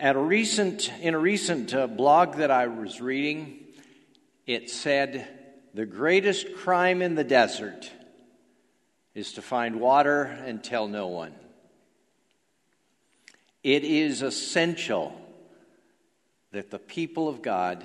At 0.00 0.14
a 0.14 0.20
recent, 0.20 0.92
in 1.00 1.14
a 1.14 1.18
recent 1.18 1.74
uh, 1.74 1.88
blog 1.88 2.36
that 2.36 2.52
I 2.52 2.68
was 2.68 3.00
reading, 3.00 3.64
it 4.46 4.70
said 4.70 5.26
the 5.74 5.86
greatest 5.86 6.54
crime 6.54 7.02
in 7.02 7.16
the 7.16 7.24
desert 7.24 7.90
is 9.16 9.32
to 9.32 9.42
find 9.42 9.80
water 9.80 10.22
and 10.22 10.62
tell 10.62 10.86
no 10.86 11.08
one. 11.08 11.34
It 13.64 13.82
is 13.82 14.22
essential 14.22 15.20
that 16.52 16.70
the 16.70 16.78
people 16.78 17.28
of 17.28 17.42
God 17.42 17.84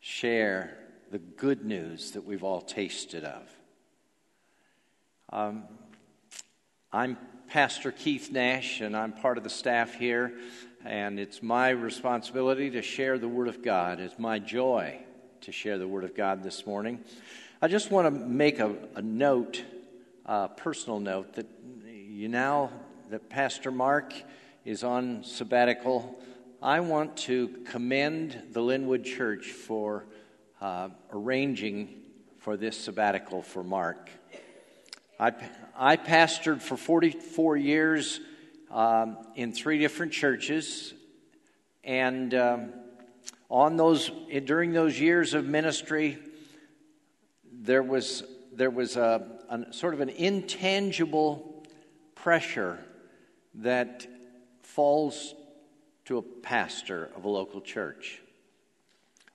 share 0.00 0.76
the 1.12 1.20
good 1.20 1.64
news 1.64 2.10
that 2.12 2.24
we've 2.24 2.42
all 2.42 2.60
tasted 2.60 3.22
of. 3.22 3.48
Um, 5.32 5.62
I'm 6.92 7.18
Pastor 7.50 7.90
Keith 7.90 8.30
Nash, 8.30 8.80
and 8.80 8.96
I'm 8.96 9.10
part 9.10 9.36
of 9.36 9.42
the 9.42 9.50
staff 9.50 9.94
here, 9.94 10.32
and 10.84 11.18
it's 11.18 11.42
my 11.42 11.70
responsibility 11.70 12.70
to 12.70 12.80
share 12.80 13.18
the 13.18 13.26
Word 13.26 13.48
of 13.48 13.60
God. 13.60 13.98
It's 13.98 14.20
my 14.20 14.38
joy 14.38 15.00
to 15.40 15.50
share 15.50 15.76
the 15.76 15.88
Word 15.88 16.04
of 16.04 16.14
God 16.14 16.44
this 16.44 16.64
morning. 16.64 17.00
I 17.60 17.66
just 17.66 17.90
want 17.90 18.06
to 18.06 18.12
make 18.12 18.60
a, 18.60 18.76
a 18.94 19.02
note, 19.02 19.64
a 20.26 20.46
personal 20.46 21.00
note, 21.00 21.32
that 21.34 21.46
you 21.88 22.28
now 22.28 22.70
that 23.10 23.28
Pastor 23.28 23.72
Mark 23.72 24.14
is 24.64 24.84
on 24.84 25.24
sabbatical, 25.24 26.22
I 26.62 26.78
want 26.78 27.16
to 27.16 27.48
commend 27.66 28.40
the 28.52 28.60
Linwood 28.60 29.04
Church 29.04 29.46
for 29.50 30.04
uh, 30.60 30.90
arranging 31.12 32.00
for 32.38 32.56
this 32.56 32.78
sabbatical 32.78 33.42
for 33.42 33.64
Mark. 33.64 34.08
I, 35.20 35.34
I 35.76 35.96
pastored 35.98 36.62
for 36.62 36.78
44 36.78 37.58
years 37.58 38.20
um, 38.70 39.18
in 39.34 39.52
three 39.52 39.78
different 39.78 40.12
churches, 40.12 40.94
and 41.84 42.32
um, 42.32 42.72
on 43.50 43.76
those 43.76 44.10
during 44.46 44.72
those 44.72 44.98
years 44.98 45.34
of 45.34 45.44
ministry, 45.44 46.16
there 47.52 47.82
was 47.82 48.22
there 48.54 48.70
was 48.70 48.96
a, 48.96 49.26
a 49.50 49.70
sort 49.74 49.92
of 49.92 50.00
an 50.00 50.08
intangible 50.08 51.66
pressure 52.14 52.78
that 53.56 54.06
falls 54.62 55.34
to 56.06 56.16
a 56.16 56.22
pastor 56.22 57.10
of 57.14 57.26
a 57.26 57.28
local 57.28 57.60
church. 57.60 58.22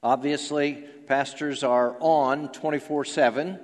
Obviously, 0.02 0.84
pastors 1.06 1.64
are 1.64 1.96
on 2.00 2.52
24 2.52 3.06
7 3.06 3.60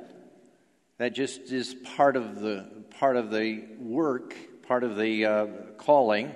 that 1.01 1.13
just 1.13 1.51
is 1.51 1.73
part 1.95 2.15
of 2.15 2.41
the 2.41 2.63
part 2.99 3.15
of 3.15 3.31
the 3.31 3.63
work, 3.79 4.35
part 4.67 4.83
of 4.83 4.97
the 4.97 5.25
uh, 5.25 5.47
calling. 5.79 6.31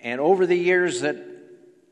And 0.00 0.20
over 0.20 0.44
the 0.44 0.56
years 0.56 1.02
that 1.02 1.16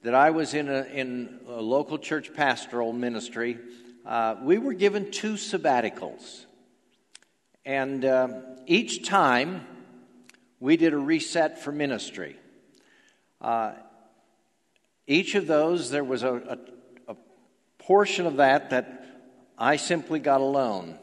that 0.03 0.13
I 0.13 0.31
was 0.31 0.55
in 0.55 0.69
a, 0.69 0.83
in 0.83 1.39
a 1.47 1.63
local 1.63 1.99
church 1.99 2.35
pastoral 2.35 2.93
ministry, 2.93 3.59
uh, 4.05 4.35
we 4.43 4.59
were 4.59 4.73
given 4.73 5.13
two 5.13 5.35
sabbaticals, 5.35 6.47
and 7.65 8.05
uh, 8.05 8.29
each 8.67 9.07
time 9.07 9.65
we 10.59 10.77
did 10.77 10.95
a 10.95 10.99
reset 10.99 11.63
for 11.63 11.71
ministry. 11.71 12.35
Uh, 13.41 13.75
each 15.07 15.37
of 15.37 15.47
those, 15.47 15.93
there 15.93 16.03
was 16.03 16.25
a, 16.25 16.59
a, 17.09 17.13
a 17.13 17.17
portion 17.79 18.27
of 18.27 18.39
that 18.39 18.71
that 18.71 19.07
I 19.57 19.77
simply 19.77 20.19
got 20.19 20.41
alone 20.41 20.99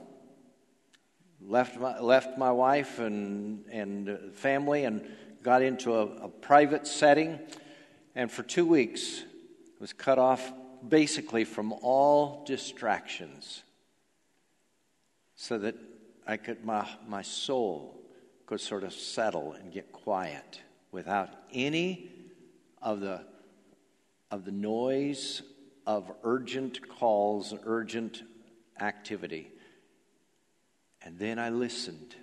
left 1.47 1.79
my, 1.79 1.99
left 1.99 2.37
my 2.37 2.51
wife 2.51 2.99
and, 2.99 3.65
and 3.71 4.33
family 4.33 4.85
and 4.85 5.05
got 5.43 5.61
into 5.61 5.95
a, 5.95 6.05
a 6.05 6.27
private 6.27 6.87
setting. 6.87 7.39
And 8.15 8.31
for 8.31 8.43
two 8.43 8.65
weeks, 8.65 9.23
was 9.79 9.93
cut 9.93 10.19
off 10.19 10.53
basically 10.87 11.43
from 11.43 11.73
all 11.73 12.43
distractions 12.45 13.63
so 15.35 15.57
that 15.57 15.75
I 16.27 16.37
could, 16.37 16.63
my, 16.63 16.87
my 17.07 17.23
soul 17.23 17.99
could 18.45 18.61
sort 18.61 18.83
of 18.83 18.93
settle 18.93 19.53
and 19.53 19.73
get 19.73 19.91
quiet 19.91 20.61
without 20.91 21.29
any 21.51 22.11
of 22.81 22.99
the, 22.99 23.25
of 24.29 24.45
the 24.45 24.51
noise 24.51 25.41
of 25.87 26.11
urgent 26.23 26.87
calls, 26.87 27.55
urgent 27.63 28.21
activity. 28.79 29.51
And 31.03 31.17
then 31.17 31.39
I 31.39 31.49
listened 31.49 32.15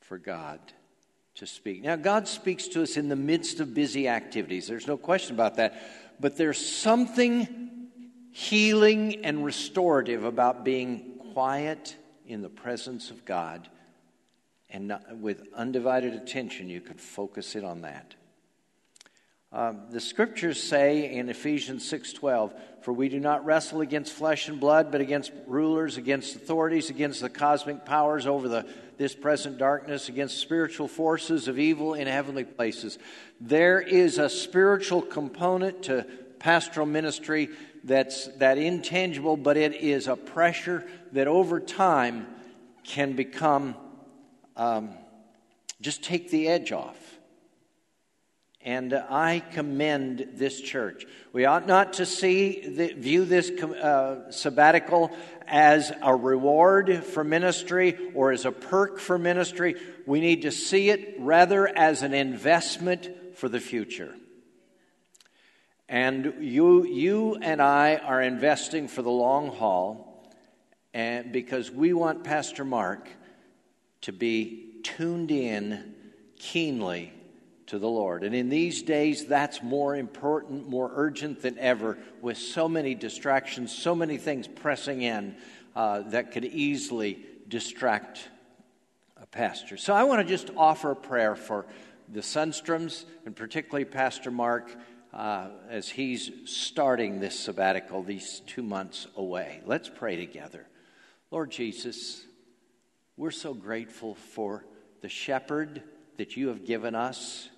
for 0.00 0.18
God 0.18 0.60
to 1.36 1.46
speak. 1.46 1.82
Now, 1.82 1.96
God 1.96 2.28
speaks 2.28 2.68
to 2.68 2.82
us 2.82 2.96
in 2.96 3.08
the 3.08 3.16
midst 3.16 3.60
of 3.60 3.74
busy 3.74 4.08
activities. 4.08 4.66
There's 4.66 4.86
no 4.86 4.96
question 4.96 5.34
about 5.34 5.56
that. 5.56 5.80
But 6.20 6.36
there's 6.36 6.64
something 6.64 7.88
healing 8.30 9.24
and 9.24 9.44
restorative 9.44 10.24
about 10.24 10.64
being 10.64 11.18
quiet 11.32 11.96
in 12.26 12.42
the 12.42 12.48
presence 12.48 13.10
of 13.10 13.24
God. 13.24 13.68
And 14.70 14.88
not, 14.88 15.16
with 15.16 15.48
undivided 15.54 16.14
attention, 16.14 16.68
you 16.68 16.80
can 16.80 16.96
focus 16.96 17.56
it 17.56 17.64
on 17.64 17.82
that. 17.82 18.14
Um, 19.54 19.82
the 19.90 20.00
scriptures 20.00 20.62
say 20.62 21.12
in 21.12 21.28
Ephesians 21.28 21.86
6:12, 21.86 22.54
"For 22.80 22.92
we 22.92 23.10
do 23.10 23.20
not 23.20 23.44
wrestle 23.44 23.82
against 23.82 24.12
flesh 24.12 24.48
and 24.48 24.58
blood, 24.58 24.90
but 24.90 25.02
against 25.02 25.30
rulers, 25.46 25.98
against 25.98 26.34
authorities, 26.34 26.88
against 26.88 27.20
the 27.20 27.28
cosmic 27.28 27.84
powers 27.84 28.26
over 28.26 28.48
the, 28.48 28.64
this 28.96 29.14
present 29.14 29.58
darkness, 29.58 30.08
against 30.08 30.38
spiritual 30.38 30.88
forces 30.88 31.48
of 31.48 31.58
evil 31.58 31.92
in 31.92 32.06
heavenly 32.06 32.44
places." 32.44 32.98
There 33.40 33.78
is 33.78 34.16
a 34.16 34.30
spiritual 34.30 35.02
component 35.02 35.82
to 35.84 36.06
pastoral 36.38 36.86
ministry 36.86 37.50
that's 37.84 38.28
that 38.38 38.56
intangible, 38.56 39.36
but 39.36 39.58
it 39.58 39.74
is 39.74 40.08
a 40.08 40.16
pressure 40.16 40.86
that 41.12 41.28
over 41.28 41.60
time 41.60 42.26
can 42.84 43.12
become 43.12 43.74
um, 44.56 44.94
just 45.82 46.02
take 46.02 46.30
the 46.30 46.48
edge 46.48 46.72
off. 46.72 47.01
And 48.64 48.94
I 48.94 49.40
commend 49.40 50.28
this 50.34 50.60
church. 50.60 51.04
We 51.32 51.46
ought 51.46 51.66
not 51.66 51.94
to 51.94 52.06
see 52.06 52.60
the, 52.60 52.92
view 52.92 53.24
this 53.24 53.50
uh, 53.50 54.30
sabbatical 54.30 55.10
as 55.48 55.92
a 56.00 56.14
reward 56.14 57.04
for 57.04 57.24
ministry 57.24 57.98
or 58.14 58.30
as 58.30 58.44
a 58.44 58.52
perk 58.52 59.00
for 59.00 59.18
ministry. 59.18 59.74
We 60.06 60.20
need 60.20 60.42
to 60.42 60.52
see 60.52 60.90
it 60.90 61.16
rather 61.18 61.66
as 61.66 62.02
an 62.02 62.14
investment 62.14 63.10
for 63.34 63.48
the 63.48 63.58
future. 63.58 64.14
And 65.88 66.34
you, 66.40 66.86
you 66.86 67.36
and 67.42 67.60
I 67.60 67.96
are 67.96 68.22
investing 68.22 68.86
for 68.86 69.02
the 69.02 69.10
long 69.10 69.48
haul, 69.48 70.32
and 70.94 71.32
because 71.32 71.70
we 71.70 71.92
want 71.92 72.24
Pastor 72.24 72.64
Mark 72.64 73.08
to 74.02 74.12
be 74.12 74.80
tuned 74.84 75.30
in 75.30 75.94
keenly 76.36 77.12
to 77.66 77.78
the 77.78 77.88
Lord. 77.88 78.24
And 78.24 78.34
in 78.34 78.48
these 78.48 78.82
days, 78.82 79.26
that's 79.26 79.62
more 79.62 79.96
important, 79.96 80.68
more 80.68 80.90
urgent 80.94 81.42
than 81.42 81.58
ever, 81.58 81.98
with 82.20 82.38
so 82.38 82.68
many 82.68 82.94
distractions, 82.94 83.76
so 83.76 83.94
many 83.94 84.18
things 84.18 84.48
pressing 84.48 85.02
in 85.02 85.36
uh, 85.74 86.00
that 86.10 86.32
could 86.32 86.44
easily 86.44 87.24
distract 87.48 88.28
a 89.20 89.26
pastor. 89.26 89.76
So 89.76 89.94
I 89.94 90.04
want 90.04 90.20
to 90.20 90.28
just 90.28 90.50
offer 90.56 90.90
a 90.90 90.96
prayer 90.96 91.34
for 91.36 91.66
the 92.08 92.20
Sunstroms, 92.20 93.04
and 93.24 93.34
particularly 93.34 93.84
Pastor 93.84 94.30
Mark, 94.30 94.74
uh, 95.12 95.48
as 95.68 95.88
he's 95.88 96.30
starting 96.46 97.20
this 97.20 97.38
sabbatical, 97.38 98.02
these 98.02 98.42
two 98.46 98.62
months 98.62 99.06
away. 99.16 99.60
Let's 99.64 99.88
pray 99.88 100.16
together. 100.16 100.66
Lord 101.30 101.50
Jesus, 101.50 102.24
we're 103.16 103.30
so 103.30 103.54
grateful 103.54 104.14
for 104.14 104.64
the 105.00 105.08
shepherd 105.08 105.82
that 106.22 106.36
you 106.36 106.46
have 106.46 106.64
given 106.64 106.94
us 106.94 107.48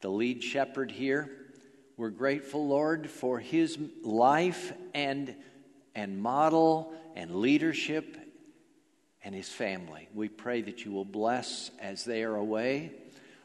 the 0.00 0.08
lead 0.08 0.42
shepherd 0.42 0.90
here. 0.90 1.30
We're 1.98 2.08
grateful, 2.08 2.66
Lord, 2.66 3.10
for 3.10 3.38
his 3.38 3.78
life 4.02 4.72
and, 4.94 5.36
and 5.94 6.22
model 6.22 6.94
and 7.14 7.34
leadership 7.34 8.16
and 9.22 9.34
his 9.34 9.50
family. 9.50 10.08
We 10.14 10.30
pray 10.30 10.62
that 10.62 10.86
you 10.86 10.90
will 10.90 11.04
bless 11.04 11.70
as 11.78 12.06
they 12.06 12.22
are 12.22 12.36
away. 12.36 12.92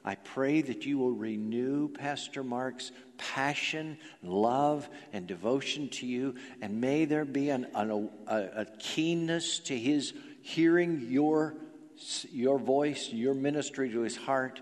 I 0.06 0.16
pray 0.16 0.62
that 0.62 0.86
you 0.86 0.98
will 0.98 1.12
renew 1.12 1.90
Pastor 1.90 2.42
Mark's 2.42 2.94
passion, 3.18 3.98
love, 4.24 4.88
and 5.12 5.28
devotion 5.28 5.90
to 5.90 6.06
you, 6.06 6.36
and 6.62 6.80
may 6.80 7.04
there 7.04 7.26
be 7.26 7.50
an, 7.50 7.68
an, 7.76 8.10
a, 8.28 8.62
a 8.62 8.66
keenness 8.80 9.60
to 9.60 9.78
his 9.78 10.14
hearing 10.42 11.08
your, 11.10 11.58
your 12.32 12.60
voice, 12.60 13.10
your 13.12 13.34
ministry 13.34 13.90
to 13.92 14.02
his 14.02 14.16
heart 14.16 14.62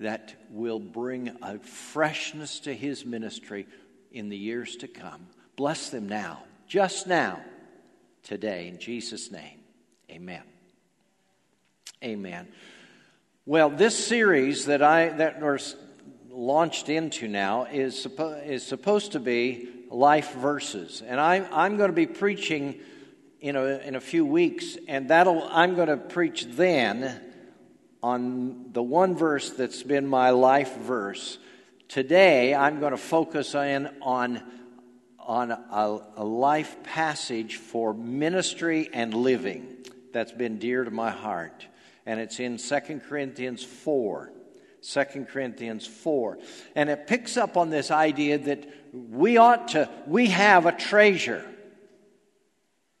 that 0.00 0.34
will 0.50 0.78
bring 0.78 1.36
a 1.42 1.58
freshness 1.58 2.60
to 2.60 2.74
his 2.74 3.04
ministry 3.04 3.66
in 4.12 4.28
the 4.28 4.36
years 4.36 4.76
to 4.76 4.88
come. 4.88 5.26
Bless 5.56 5.90
them 5.90 6.08
now, 6.08 6.44
just 6.66 7.06
now, 7.06 7.40
today, 8.22 8.68
in 8.68 8.78
Jesus' 8.78 9.30
name. 9.30 9.60
Amen. 10.10 10.42
Amen. 12.02 12.46
Well, 13.44 13.70
this 13.70 13.96
series 13.96 14.66
that 14.66 14.82
I 14.82 15.08
that 15.08 15.42
or 15.42 15.58
launched 16.30 16.88
into 16.88 17.26
now 17.26 17.64
is, 17.64 18.06
suppo- 18.06 18.46
is 18.46 18.64
supposed 18.64 19.12
to 19.12 19.20
be 19.20 19.68
life 19.90 20.32
verses. 20.34 21.02
And 21.04 21.18
I, 21.20 21.46
I'm 21.50 21.76
going 21.76 21.90
to 21.90 21.96
be 21.96 22.06
preaching 22.06 22.78
in 23.40 23.56
a, 23.56 23.64
in 23.78 23.94
a 23.94 24.00
few 24.00 24.24
weeks, 24.24 24.76
and 24.88 25.08
that'll, 25.08 25.46
I'm 25.50 25.76
going 25.76 25.88
to 25.88 25.96
preach 25.96 26.46
then 26.46 27.20
on 28.02 28.72
the 28.72 28.82
one 28.82 29.16
verse 29.16 29.50
that's 29.50 29.82
been 29.82 30.06
my 30.06 30.30
life 30.30 30.76
verse. 30.76 31.38
Today, 31.88 32.54
I'm 32.54 32.80
going 32.80 32.92
to 32.92 32.98
focus 32.98 33.54
in 33.54 33.88
on, 34.02 34.42
on 35.18 35.52
a, 35.52 36.00
a 36.16 36.24
life 36.24 36.82
passage 36.82 37.56
for 37.56 37.94
ministry 37.94 38.90
and 38.92 39.14
living 39.14 39.76
that's 40.12 40.32
been 40.32 40.58
dear 40.58 40.84
to 40.84 40.90
my 40.90 41.10
heart. 41.10 41.66
And 42.06 42.20
it's 42.20 42.40
in 42.40 42.56
2 42.56 43.00
Corinthians 43.08 43.62
4. 43.62 44.32
2 44.82 45.26
Corinthians 45.30 45.86
4. 45.86 46.38
And 46.74 46.88
it 46.88 47.06
picks 47.06 47.36
up 47.36 47.56
on 47.56 47.70
this 47.70 47.90
idea 47.90 48.38
that 48.38 48.68
we 48.92 49.36
ought 49.36 49.68
to, 49.68 49.88
we 50.06 50.26
have 50.28 50.66
a 50.66 50.72
treasure 50.72 51.44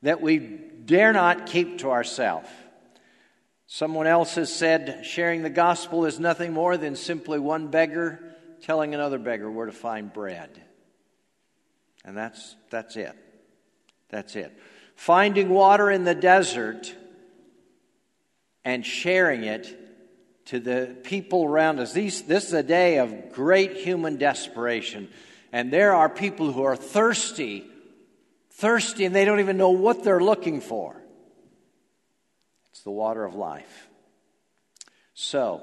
that 0.02 0.20
we 0.20 0.38
dare 0.38 1.12
not 1.12 1.46
keep 1.46 1.78
to 1.78 1.90
ourselves. 1.90 2.48
Someone 3.66 4.06
else 4.06 4.36
has 4.36 4.54
said 4.54 5.04
sharing 5.04 5.42
the 5.42 5.50
gospel 5.50 6.06
is 6.06 6.18
nothing 6.18 6.52
more 6.52 6.76
than 6.76 6.96
simply 6.96 7.38
one 7.38 7.68
beggar 7.68 8.18
telling 8.62 8.94
another 8.94 9.18
beggar 9.18 9.50
where 9.50 9.66
to 9.66 9.72
find 9.72 10.12
bread. 10.12 10.50
And 12.04 12.16
that's, 12.16 12.56
that's 12.70 12.96
it. 12.96 13.14
That's 14.08 14.36
it. 14.36 14.56
Finding 14.96 15.50
water 15.50 15.90
in 15.90 16.04
the 16.04 16.14
desert 16.14 16.94
and 18.64 18.84
sharing 18.84 19.44
it 19.44 19.66
to 20.46 20.60
the 20.60 20.96
people 21.04 21.44
around 21.44 21.78
us. 21.78 21.92
These, 21.92 22.22
this 22.22 22.46
is 22.46 22.52
a 22.54 22.62
day 22.62 22.98
of 22.98 23.32
great 23.32 23.76
human 23.76 24.16
desperation. 24.16 25.08
And 25.52 25.70
there 25.70 25.94
are 25.94 26.08
people 26.08 26.52
who 26.52 26.62
are 26.62 26.76
thirsty, 26.76 27.66
thirsty, 28.58 29.04
and 29.04 29.14
they 29.14 29.24
don't 29.24 29.40
even 29.40 29.56
know 29.56 29.70
what 29.70 30.02
they're 30.02 30.20
looking 30.20 30.60
for. 30.60 31.00
It's 32.70 32.82
the 32.82 32.90
water 32.90 33.24
of 33.24 33.34
life. 33.34 33.88
So, 35.14 35.62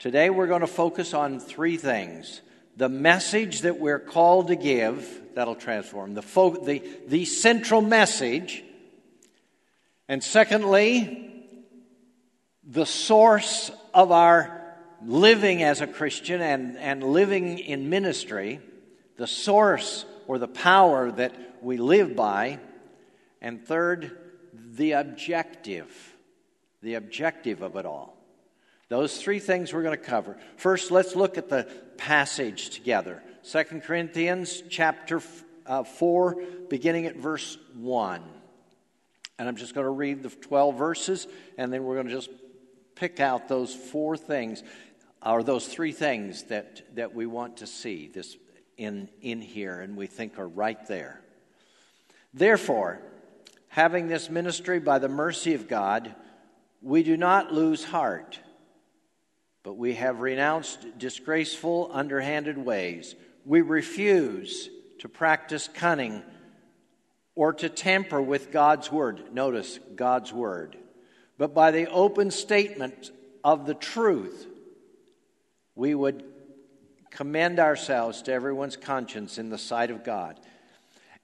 today 0.00 0.28
we're 0.30 0.48
going 0.48 0.60
to 0.60 0.66
focus 0.66 1.14
on 1.14 1.40
three 1.40 1.76
things 1.76 2.42
the 2.76 2.88
message 2.90 3.62
that 3.62 3.78
we're 3.78 3.98
called 3.98 4.48
to 4.48 4.56
give, 4.56 5.08
that'll 5.34 5.54
transform, 5.54 6.12
the, 6.12 6.20
fo- 6.20 6.62
the, 6.62 6.82
the 7.06 7.24
central 7.24 7.80
message. 7.80 8.62
And 10.08 10.22
secondly, 10.22 11.46
the 12.62 12.84
source 12.84 13.70
of 13.94 14.12
our 14.12 14.74
living 15.02 15.62
as 15.62 15.80
a 15.80 15.86
Christian 15.86 16.42
and, 16.42 16.76
and 16.76 17.02
living 17.02 17.58
in 17.58 17.88
ministry, 17.88 18.60
the 19.16 19.26
source 19.26 20.04
or 20.26 20.38
the 20.38 20.48
power 20.48 21.10
that 21.12 21.32
we 21.66 21.78
live 21.78 22.14
by. 22.14 22.60
And 23.42 23.66
third, 23.66 24.16
the 24.54 24.92
objective, 24.92 26.16
the 26.80 26.94
objective 26.94 27.60
of 27.60 27.76
it 27.76 27.84
all. 27.84 28.16
Those 28.88 29.20
three 29.20 29.40
things 29.40 29.72
we're 29.72 29.82
going 29.82 29.98
to 29.98 30.04
cover. 30.04 30.38
First, 30.56 30.92
let's 30.92 31.16
look 31.16 31.36
at 31.36 31.48
the 31.48 31.64
passage 31.96 32.70
together. 32.70 33.22
2 33.50 33.64
Corinthians 33.84 34.62
chapter 34.70 35.20
uh, 35.66 35.82
4, 35.82 36.36
beginning 36.70 37.06
at 37.06 37.16
verse 37.16 37.58
1. 37.74 38.22
And 39.38 39.48
I'm 39.48 39.56
just 39.56 39.74
going 39.74 39.86
to 39.86 39.90
read 39.90 40.22
the 40.22 40.30
12 40.30 40.76
verses, 40.76 41.26
and 41.58 41.72
then 41.72 41.82
we're 41.82 41.96
going 41.96 42.06
to 42.06 42.14
just 42.14 42.30
pick 42.94 43.18
out 43.18 43.48
those 43.48 43.74
four 43.74 44.16
things, 44.16 44.62
or 45.20 45.42
those 45.42 45.66
three 45.66 45.92
things 45.92 46.44
that, 46.44 46.94
that 46.94 47.12
we 47.12 47.26
want 47.26 47.58
to 47.58 47.66
see 47.66 48.06
this 48.06 48.36
in, 48.76 49.08
in 49.20 49.40
here 49.42 49.80
and 49.80 49.96
we 49.96 50.06
think 50.06 50.38
are 50.38 50.48
right 50.48 50.86
there. 50.86 51.20
Therefore, 52.32 53.00
having 53.68 54.08
this 54.08 54.30
ministry 54.30 54.78
by 54.78 54.98
the 54.98 55.08
mercy 55.08 55.54
of 55.54 55.68
God, 55.68 56.14
we 56.82 57.02
do 57.02 57.16
not 57.16 57.52
lose 57.52 57.84
heart, 57.84 58.38
but 59.62 59.74
we 59.74 59.94
have 59.94 60.20
renounced 60.20 60.98
disgraceful, 60.98 61.90
underhanded 61.92 62.58
ways. 62.58 63.14
We 63.44 63.60
refuse 63.60 64.68
to 65.00 65.08
practice 65.08 65.68
cunning 65.72 66.22
or 67.34 67.52
to 67.54 67.68
tamper 67.68 68.20
with 68.20 68.50
God's 68.50 68.90
word. 68.90 69.32
Notice 69.32 69.78
God's 69.94 70.32
word 70.32 70.76
but 71.38 71.54
by 71.54 71.70
the 71.70 71.88
open 71.90 72.30
statement 72.30 73.10
of 73.44 73.66
the 73.66 73.74
truth, 73.74 74.46
we 75.74 75.94
would 75.94 76.24
commend 77.10 77.58
ourselves 77.58 78.22
to 78.22 78.32
everyone's 78.32 78.76
conscience 78.76 79.38
in 79.38 79.50
the 79.50 79.58
sight 79.58 79.90
of 79.90 80.04
God. 80.04 80.40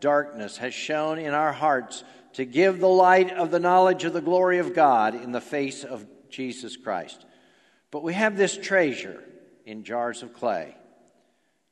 darkness, 0.00 0.56
has 0.58 0.74
shone 0.74 1.18
in 1.18 1.34
our 1.34 1.52
hearts 1.52 2.04
to 2.34 2.44
give 2.44 2.80
the 2.80 2.88
light 2.88 3.30
of 3.30 3.50
the 3.50 3.60
knowledge 3.60 4.04
of 4.04 4.12
the 4.12 4.20
glory 4.20 4.58
of 4.58 4.74
God 4.74 5.14
in 5.14 5.32
the 5.32 5.40
face 5.40 5.84
of 5.84 6.06
Jesus 6.28 6.76
Christ. 6.76 7.24
But 7.90 8.02
we 8.02 8.14
have 8.14 8.36
this 8.36 8.56
treasure 8.56 9.22
in 9.64 9.84
jars 9.84 10.22
of 10.22 10.32
clay 10.32 10.76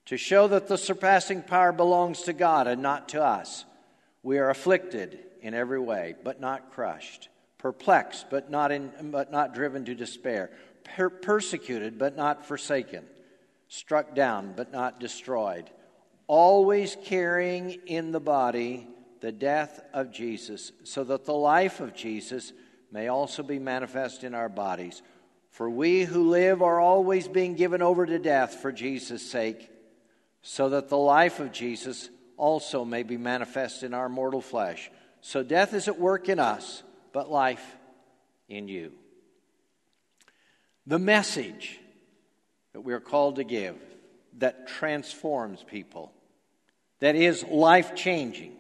to 0.07 0.17
show 0.17 0.49
that 0.49 0.69
the 0.69 0.79
surpassing 0.79 1.43
power 1.43 1.73
belongs 1.73 2.23
to 2.23 2.33
God 2.33 2.67
and 2.67 2.83
not 2.83 3.11
to 3.11 3.23
us. 3.23 3.65
We 4.23 4.39
are 4.39 4.51
afflicted 4.51 5.19
in 5.41 5.55
every 5.55 5.81
way, 5.81 6.15
but 6.23 6.41
not 6.41 6.73
crushed, 6.73 7.29
perplexed, 7.59 8.27
but 8.31 8.51
not, 8.51 8.71
in, 8.73 8.93
but 9.11 9.33
not 9.33 9.55
driven 9.55 9.85
to 9.85 9.95
despair, 9.95 10.51
per- 10.85 11.11
persecuted, 11.11 11.99
but 11.99 12.17
not 12.17 12.47
forsaken, 12.47 13.05
struck 13.69 14.15
down, 14.15 14.55
but 14.57 14.73
not 14.73 15.01
destroyed, 15.01 15.71
always 16.27 16.97
carrying 17.05 17.71
in 17.87 18.13
the 18.13 18.21
body 18.21 18.89
the 19.21 19.33
death 19.33 19.81
of 19.93 20.11
Jesus, 20.11 20.73
so 20.83 21.05
that 21.05 21.25
the 21.25 21.35
life 21.35 21.81
of 21.81 21.95
Jesus 21.95 22.53
may 22.91 23.09
also 23.09 23.43
be 23.43 23.59
manifest 23.59 24.25
in 24.25 24.35
our 24.35 24.49
bodies. 24.49 25.01
For 25.51 25.71
we 25.71 26.05
who 26.05 26.31
live 26.31 26.63
are 26.63 26.81
always 26.81 27.29
being 27.29 27.55
given 27.55 27.83
over 27.83 28.05
to 28.05 28.19
death 28.19 28.55
for 28.55 28.73
Jesus' 28.73 29.29
sake, 29.29 29.71
so 30.43 30.71
that 30.71 30.89
the 30.89 30.97
life 30.97 31.39
of 31.39 31.53
Jesus 31.53 32.11
also 32.37 32.85
may 32.85 33.05
be 33.05 33.17
manifest 33.17 33.83
in 33.83 33.95
our 33.95 34.09
mortal 34.09 34.41
flesh. 34.41 34.91
So 35.21 35.43
death 35.43 35.73
is 35.73 35.87
at 35.87 36.01
work 36.01 36.29
in 36.29 36.41
us, 36.41 36.83
but 37.13 37.31
life 37.31 37.65
in 38.49 38.67
you. 38.67 38.93
The 40.87 40.99
message 40.99 41.79
that 42.73 42.81
we 42.81 42.93
are 42.93 43.01
called 43.01 43.37
to 43.37 43.45
give 43.45 43.77
that 44.39 44.69
transforms 44.69 45.63
people, 45.63 46.13
that 47.01 47.15
is 47.15 47.45
life 47.45 47.95
changing, 47.95 48.53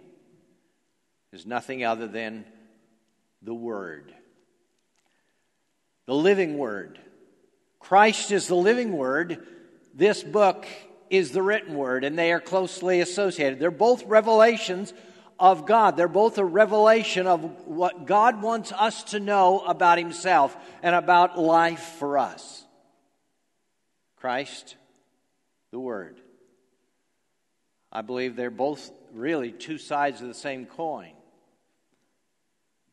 is 1.32 1.46
nothing 1.46 1.84
other 1.84 2.06
than 2.06 2.44
the 3.40 3.54
Word. 3.54 4.12
The 6.06 6.14
living 6.14 6.58
Word. 6.58 6.98
Christ 7.80 8.32
is 8.32 8.46
the 8.46 8.54
living 8.54 8.92
Word. 8.96 9.46
This 9.94 10.22
book 10.22 10.66
is 11.10 11.30
the 11.30 11.42
written 11.42 11.74
Word, 11.74 12.04
and 12.04 12.18
they 12.18 12.32
are 12.32 12.40
closely 12.40 13.00
associated. 13.00 13.58
They're 13.58 13.70
both 13.70 14.04
revelations 14.04 14.92
of 15.38 15.66
God. 15.66 15.96
They're 15.96 16.08
both 16.08 16.38
a 16.38 16.44
revelation 16.44 17.26
of 17.26 17.66
what 17.66 18.06
God 18.06 18.42
wants 18.42 18.72
us 18.72 19.02
to 19.04 19.20
know 19.20 19.60
about 19.60 19.98
Himself 19.98 20.56
and 20.82 20.94
about 20.94 21.38
life 21.38 21.96
for 21.98 22.18
us. 22.18 22.64
Christ, 24.16 24.76
the 25.72 25.80
Word. 25.80 26.20
I 27.90 28.02
believe 28.02 28.36
they're 28.36 28.50
both 28.50 28.90
really 29.12 29.50
two 29.50 29.78
sides 29.78 30.20
of 30.20 30.28
the 30.28 30.34
same 30.34 30.66
coin. 30.66 31.12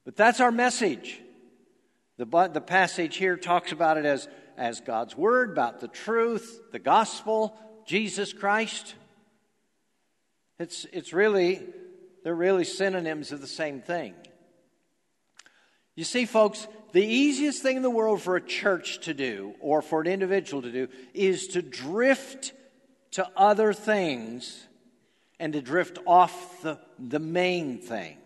But 0.04 0.16
that's 0.16 0.40
our 0.40 0.52
message. 0.52 1.22
The, 2.18 2.26
the 2.52 2.62
passage 2.62 3.16
here 3.16 3.38
talks 3.38 3.72
about 3.72 3.98
it 3.98 4.06
as, 4.06 4.28
as 4.58 4.82
God's 4.82 5.16
Word, 5.16 5.52
about 5.52 5.80
the 5.80 5.88
truth, 5.88 6.60
the 6.72 6.80
gospel, 6.80 7.56
Jesus 7.86 8.34
Christ. 8.34 8.96
It's, 10.58 10.86
it's 10.92 11.14
really 11.14 11.62
they're 12.24 12.36
really 12.36 12.66
synonyms 12.66 13.32
of 13.32 13.42
the 13.42 13.48
same 13.48 13.82
thing. 13.82 14.14
You 15.96 16.04
see, 16.04 16.26
folks, 16.26 16.68
the 16.92 17.06
easiest 17.06 17.62
thing 17.62 17.78
in 17.78 17.84
the 17.84 17.90
world 17.90 18.22
for 18.22 18.36
a 18.36 18.42
church 18.42 19.00
to 19.02 19.14
do 19.14 19.54
or 19.60 19.82
for 19.82 20.02
an 20.02 20.08
individual 20.08 20.62
to 20.62 20.72
do 20.72 20.88
is 21.14 21.48
to 21.50 21.62
drift 21.62 22.54
to 23.12 23.28
other 23.36 23.74
things 23.74 24.68
and 25.40 25.54
to 25.54 25.62
drift 25.62 26.00
off 26.06 26.62
the, 26.62 26.80
the 27.00 27.20
main 27.20 27.78
thing. 27.80 28.18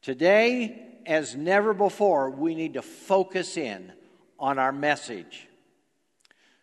Today, 0.00 0.82
as 1.06 1.36
never 1.36 1.74
before, 1.74 2.30
we 2.30 2.54
need 2.54 2.74
to 2.74 2.82
focus 2.82 3.56
in 3.56 3.92
on 4.38 4.58
our 4.58 4.72
message. 4.72 5.46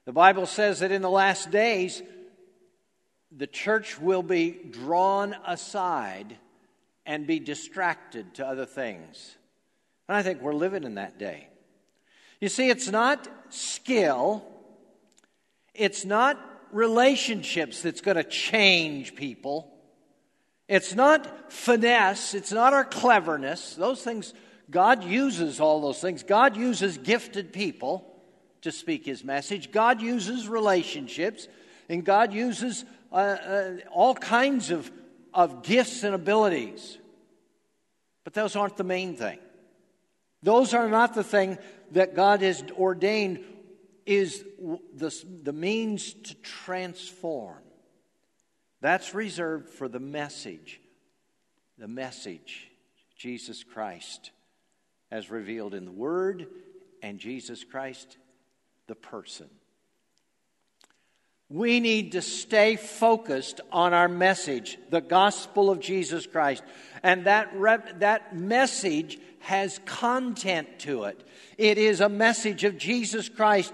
The 0.06 0.12
Bible 0.12 0.46
says 0.46 0.80
that 0.80 0.92
in 0.92 1.02
the 1.02 1.10
last 1.10 1.52
days, 1.52 2.02
the 3.32 3.48
church 3.48 4.00
will 4.00 4.24
be 4.24 4.52
drawn 4.52 5.36
aside 5.46 6.38
and 7.06 7.28
be 7.28 7.40
distracted 7.40 8.34
to 8.36 8.46
other 8.46 8.66
things. 8.66 9.36
And 10.08 10.18
I 10.18 10.24
think 10.24 10.42
we're 10.42 10.54
living 10.54 10.84
in 10.84 10.96
that 10.96 11.20
day. 11.20 11.48
You 12.42 12.50
see, 12.50 12.70
it's 12.70 12.90
not 12.90 13.28
skill, 13.50 14.44
it's 15.80 16.06
not 16.06 16.38
relationships 16.72 17.82
that's 17.82 18.02
going 18.02 18.18
to 18.18 18.24
change 18.24 19.16
people. 19.16 19.74
It's 20.68 20.94
not 20.94 21.52
finesse, 21.52 22.36
it's 22.36 22.52
not 22.52 22.74
our 22.74 22.84
cleverness. 22.84 23.76
Those 23.76 24.04
things, 24.04 24.34
God 24.70 25.04
uses 25.04 25.60
all 25.60 25.82
those 25.82 26.00
things. 26.00 26.22
God 26.22 26.56
uses 26.56 26.98
gifted 26.98 27.52
people 27.54 28.06
to 28.62 28.72
speak 28.72 29.06
His 29.06 29.24
message, 29.24 29.72
God 29.72 30.02
uses 30.02 30.48
relationships, 30.48 31.48
and 31.88 32.04
God 32.04 32.34
uses 32.34 32.84
uh, 33.12 33.16
uh, 33.16 33.72
all 33.92 34.14
kinds 34.14 34.70
of, 34.70 34.92
of 35.34 35.64
gifts 35.64 36.04
and 36.04 36.14
abilities. 36.14 36.98
But 38.26 38.34
those 38.34 38.56
aren't 38.56 38.78
the 38.78 38.84
main 38.84 39.16
thing. 39.16 39.40
Those 40.44 40.74
are 40.74 40.90
not 40.90 41.16
the 41.16 41.24
thing 41.24 41.58
that 41.92 42.16
God 42.16 42.42
has 42.42 42.64
ordained 42.78 43.44
is 44.10 44.44
the, 44.96 45.14
the 45.44 45.54
means 45.54 46.14
to 46.14 46.34
transform. 46.42 47.60
That's 48.82 49.14
reserved 49.14 49.70
for 49.70 49.88
the 49.88 50.00
message, 50.00 50.82
the 51.78 51.88
message, 51.88 52.72
Jesus 53.16 53.64
Christ, 53.64 54.32
as 55.12 55.30
revealed 55.30 55.76
in 55.76 55.86
the 55.86 55.92
Word, 55.92 56.48
and 57.04 57.20
Jesus 57.20 57.64
Christ, 57.64 58.18
the 58.88 58.96
person. 58.96 59.48
We 61.48 61.80
need 61.80 62.14
to 62.14 62.24
stay 62.24 62.78
focused 62.78 63.62
on 63.72 63.94
our 63.94 64.08
message, 64.08 64.80
the 64.90 65.02
gospel 65.02 65.70
of 65.70 65.80
Jesus 65.80 66.26
Christ. 66.26 66.64
And 67.04 67.26
that, 67.26 67.52
that 68.00 68.36
message 68.36 69.20
has 69.40 69.80
content 69.86 70.80
to 70.80 71.04
it. 71.06 71.24
It 71.58 71.78
is 71.78 72.02
a 72.02 72.10
message 72.10 72.64
of 72.64 72.78
Jesus 72.78 73.30
Christ 73.30 73.74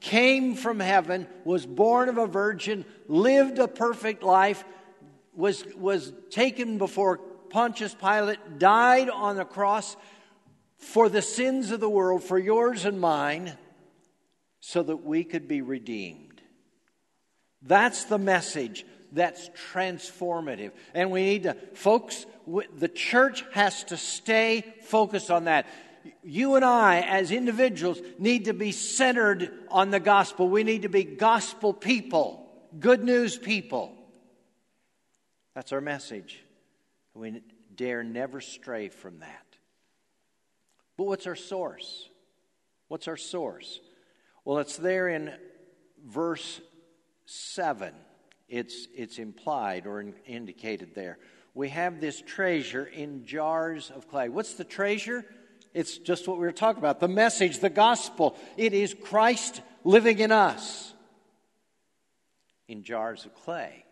came 0.00 0.54
from 0.54 0.80
heaven, 0.80 1.26
was 1.44 1.66
born 1.66 2.08
of 2.08 2.18
a 2.18 2.26
virgin, 2.26 2.84
lived 3.06 3.58
a 3.58 3.68
perfect 3.68 4.22
life, 4.22 4.64
was, 5.34 5.64
was 5.76 6.12
taken 6.30 6.78
before 6.78 7.18
Pontius 7.50 7.94
Pilate, 7.94 8.58
died 8.58 9.10
on 9.10 9.36
the 9.36 9.44
cross 9.44 9.96
for 10.78 11.08
the 11.08 11.22
sins 11.22 11.70
of 11.70 11.80
the 11.80 11.90
world, 11.90 12.24
for 12.24 12.38
yours 12.38 12.84
and 12.84 13.00
mine, 13.00 13.56
so 14.60 14.82
that 14.82 15.04
we 15.04 15.24
could 15.24 15.46
be 15.46 15.60
redeemed. 15.60 16.40
That's 17.62 18.04
the 18.04 18.18
message 18.18 18.86
that's 19.12 19.50
transformative. 19.72 20.72
And 20.94 21.10
we 21.10 21.24
need 21.24 21.42
to, 21.44 21.54
folks, 21.74 22.24
the 22.76 22.88
church 22.88 23.44
has 23.52 23.84
to 23.84 23.96
stay 23.96 24.64
focused 24.84 25.30
on 25.30 25.44
that. 25.44 25.66
You 26.22 26.56
and 26.56 26.64
I, 26.64 27.00
as 27.00 27.30
individuals, 27.30 28.00
need 28.18 28.46
to 28.46 28.54
be 28.54 28.72
centered 28.72 29.50
on 29.70 29.90
the 29.90 30.00
gospel. 30.00 30.48
We 30.48 30.64
need 30.64 30.82
to 30.82 30.88
be 30.88 31.04
gospel 31.04 31.72
people, 31.72 32.48
good 32.78 33.04
news 33.04 33.36
people. 33.36 33.94
That's 35.54 35.72
our 35.72 35.80
message. 35.80 36.42
We 37.14 37.42
dare 37.74 38.02
never 38.02 38.40
stray 38.40 38.88
from 38.88 39.18
that. 39.20 39.46
But 40.96 41.04
what's 41.04 41.26
our 41.26 41.36
source? 41.36 42.08
What's 42.88 43.08
our 43.08 43.16
source? 43.16 43.80
Well, 44.44 44.58
it's 44.58 44.76
there 44.76 45.08
in 45.08 45.32
verse 46.06 46.60
7. 47.26 47.94
It's, 48.48 48.88
it's 48.94 49.18
implied 49.18 49.86
or 49.86 50.00
in, 50.00 50.14
indicated 50.26 50.94
there. 50.94 51.18
We 51.54 51.68
have 51.70 52.00
this 52.00 52.20
treasure 52.20 52.84
in 52.84 53.24
jars 53.24 53.90
of 53.94 54.08
clay. 54.08 54.28
What's 54.28 54.54
the 54.54 54.64
treasure? 54.64 55.24
It's 55.72 55.98
just 55.98 56.26
what 56.26 56.38
we 56.38 56.46
were 56.46 56.52
talking 56.52 56.80
about 56.80 57.00
the 57.00 57.08
message, 57.08 57.58
the 57.58 57.70
gospel. 57.70 58.36
It 58.56 58.74
is 58.74 58.94
Christ 58.94 59.60
living 59.84 60.18
in 60.18 60.32
us 60.32 60.92
in 62.68 62.82
jars 62.82 63.24
of 63.24 63.34
clay. 63.34 63.84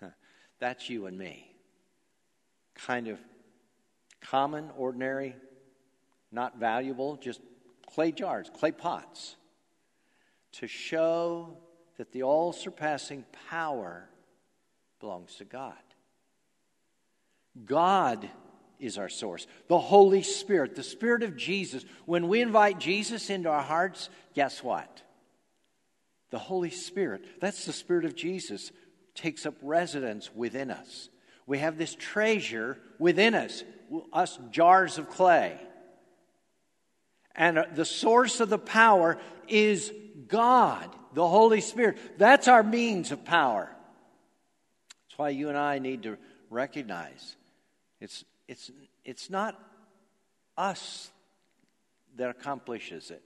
That's 0.58 0.88
you 0.88 1.06
and 1.06 1.18
me. 1.18 1.50
Kind 2.74 3.08
of 3.08 3.18
common, 4.20 4.70
ordinary, 4.76 5.36
not 6.30 6.58
valuable, 6.58 7.16
just 7.16 7.40
clay 7.86 8.12
jars, 8.12 8.50
clay 8.54 8.72
pots 8.72 9.36
to 10.52 10.66
show 10.66 11.56
that 11.96 12.12
the 12.12 12.22
all 12.22 12.52
surpassing 12.52 13.24
power 13.48 14.08
belongs 15.00 15.34
to 15.36 15.44
God. 15.44 15.74
God 17.64 18.28
is 18.78 18.98
our 18.98 19.08
source. 19.08 19.46
The 19.68 19.78
Holy 19.78 20.22
Spirit, 20.22 20.74
the 20.74 20.82
Spirit 20.82 21.22
of 21.22 21.36
Jesus. 21.36 21.84
When 22.06 22.28
we 22.28 22.40
invite 22.40 22.78
Jesus 22.78 23.30
into 23.30 23.48
our 23.48 23.62
hearts, 23.62 24.10
guess 24.34 24.62
what? 24.62 25.02
The 26.30 26.38
Holy 26.38 26.70
Spirit, 26.70 27.40
that's 27.40 27.64
the 27.64 27.72
Spirit 27.72 28.04
of 28.04 28.14
Jesus, 28.14 28.70
takes 29.14 29.46
up 29.46 29.54
residence 29.62 30.30
within 30.34 30.70
us. 30.70 31.08
We 31.46 31.58
have 31.58 31.78
this 31.78 31.94
treasure 31.94 32.78
within 32.98 33.34
us, 33.34 33.64
us 34.12 34.38
jars 34.50 34.98
of 34.98 35.08
clay. 35.08 35.58
And 37.34 37.58
uh, 37.58 37.64
the 37.74 37.84
source 37.84 38.40
of 38.40 38.50
the 38.50 38.58
power 38.58 39.18
is 39.48 39.92
God 40.26 40.94
the 41.14 41.26
Holy 41.26 41.60
Spirit. 41.60 41.98
That's 42.18 42.48
our 42.48 42.62
means 42.62 43.12
of 43.12 43.24
power. 43.24 43.68
That's 45.08 45.18
why 45.18 45.30
you 45.30 45.48
and 45.48 45.58
I 45.58 45.78
need 45.78 46.04
to 46.04 46.16
recognize 46.50 47.36
it's, 48.00 48.24
it's, 48.48 48.70
it's 49.04 49.30
not 49.30 49.60
us 50.56 51.10
that 52.16 52.30
accomplishes 52.30 53.10
it. 53.10 53.22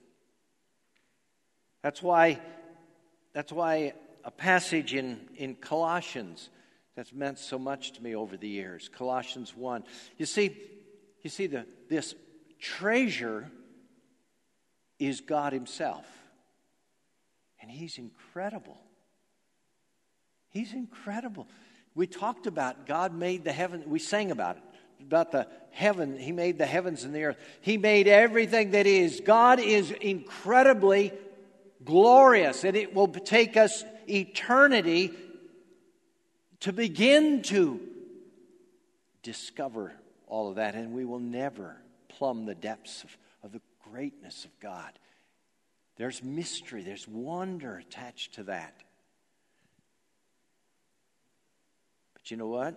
That's 1.81 2.03
why, 2.03 2.39
that's 3.33 3.51
why 3.51 3.93
a 4.23 4.31
passage 4.31 4.93
in, 4.93 5.19
in 5.35 5.55
Colossians 5.55 6.49
that's 6.95 7.11
meant 7.11 7.39
so 7.39 7.57
much 7.57 7.93
to 7.93 8.03
me 8.03 8.15
over 8.15 8.37
the 8.37 8.47
years, 8.47 8.89
Colossians 8.89 9.55
1. 9.55 9.83
You 10.17 10.25
see, 10.25 10.55
you 11.23 11.29
see 11.29 11.47
the, 11.47 11.65
this 11.89 12.13
treasure 12.59 13.49
is 14.99 15.21
God 15.21 15.53
Himself. 15.53 16.05
And 17.61 17.71
he's 17.71 17.97
incredible. 17.97 18.77
He's 20.49 20.73
incredible. 20.73 21.47
We 21.95 22.07
talked 22.07 22.45
about 22.45 22.85
God 22.85 23.13
made 23.13 23.43
the 23.43 23.53
heaven, 23.53 23.83
we 23.87 23.99
sang 23.99 24.31
about 24.31 24.57
it, 24.57 24.63
about 25.07 25.31
the 25.31 25.47
heaven. 25.71 26.17
He 26.17 26.31
made 26.31 26.57
the 26.57 26.65
heavens 26.65 27.03
and 27.03 27.13
the 27.13 27.23
earth. 27.23 27.37
He 27.61 27.77
made 27.77 28.07
everything 28.07 28.71
that 28.71 28.85
is. 28.87 29.21
God 29.21 29.59
is 29.59 29.91
incredibly 29.91 31.13
glorious, 31.83 32.63
and 32.63 32.75
it 32.77 32.93
will 32.93 33.07
take 33.07 33.57
us 33.57 33.83
eternity 34.07 35.11
to 36.61 36.71
begin 36.71 37.41
to 37.43 37.79
discover 39.21 39.93
all 40.27 40.49
of 40.49 40.55
that, 40.55 40.75
and 40.75 40.93
we 40.93 41.05
will 41.05 41.19
never 41.19 41.77
plumb 42.07 42.45
the 42.45 42.55
depths 42.55 43.03
of, 43.03 43.17
of 43.43 43.51
the 43.51 43.61
greatness 43.91 44.45
of 44.45 44.59
God. 44.59 44.91
There's 45.97 46.23
mystery, 46.23 46.83
there's 46.83 47.07
wonder 47.07 47.77
attached 47.77 48.35
to 48.35 48.43
that. 48.43 48.73
But 52.13 52.31
you 52.31 52.37
know 52.37 52.47
what? 52.47 52.75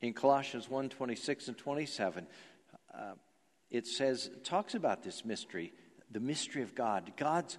In 0.00 0.12
Colossians 0.12 0.68
1 0.68 0.90
26 0.90 1.48
and 1.48 1.58
27, 1.58 2.26
uh, 2.94 2.98
it 3.70 3.86
says, 3.86 4.30
talks 4.44 4.74
about 4.74 5.02
this 5.02 5.24
mystery, 5.24 5.72
the 6.10 6.20
mystery 6.20 6.62
of 6.62 6.74
God, 6.74 7.12
God's 7.16 7.58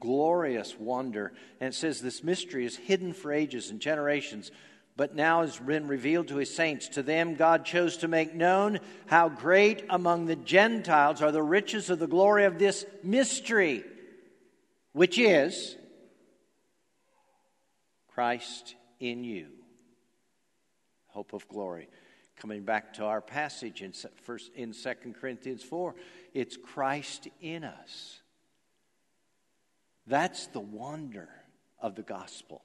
glorious 0.00 0.76
wonder. 0.78 1.32
And 1.60 1.72
it 1.72 1.76
says, 1.76 2.00
this 2.00 2.24
mystery 2.24 2.64
is 2.64 2.76
hidden 2.76 3.12
for 3.12 3.32
ages 3.32 3.70
and 3.70 3.80
generations 3.80 4.50
but 4.98 5.14
now 5.14 5.42
has 5.42 5.56
been 5.60 5.86
revealed 5.86 6.26
to 6.26 6.38
his 6.38 6.52
saints. 6.52 6.88
To 6.88 7.04
them, 7.04 7.36
God 7.36 7.64
chose 7.64 7.98
to 7.98 8.08
make 8.08 8.34
known 8.34 8.80
how 9.06 9.28
great 9.28 9.84
among 9.88 10.26
the 10.26 10.34
Gentiles 10.34 11.22
are 11.22 11.30
the 11.30 11.40
riches 11.40 11.88
of 11.88 12.00
the 12.00 12.08
glory 12.08 12.46
of 12.46 12.58
this 12.58 12.84
mystery, 13.04 13.84
which 14.92 15.16
is 15.16 15.76
Christ 18.08 18.74
in 18.98 19.22
you, 19.22 19.46
hope 21.08 21.32
of 21.32 21.46
glory. 21.48 21.88
Coming 22.36 22.62
back 22.62 22.94
to 22.94 23.04
our 23.04 23.20
passage 23.20 23.82
in, 23.82 23.92
first, 24.22 24.52
in 24.54 24.72
2 24.72 25.14
Corinthians 25.20 25.62
4, 25.62 25.94
it's 26.34 26.56
Christ 26.56 27.28
in 27.40 27.64
us, 27.64 28.20
That's 30.06 30.46
the 30.48 30.60
wonder 30.60 31.28
of 31.80 31.94
the 31.94 32.02
gospel. 32.02 32.62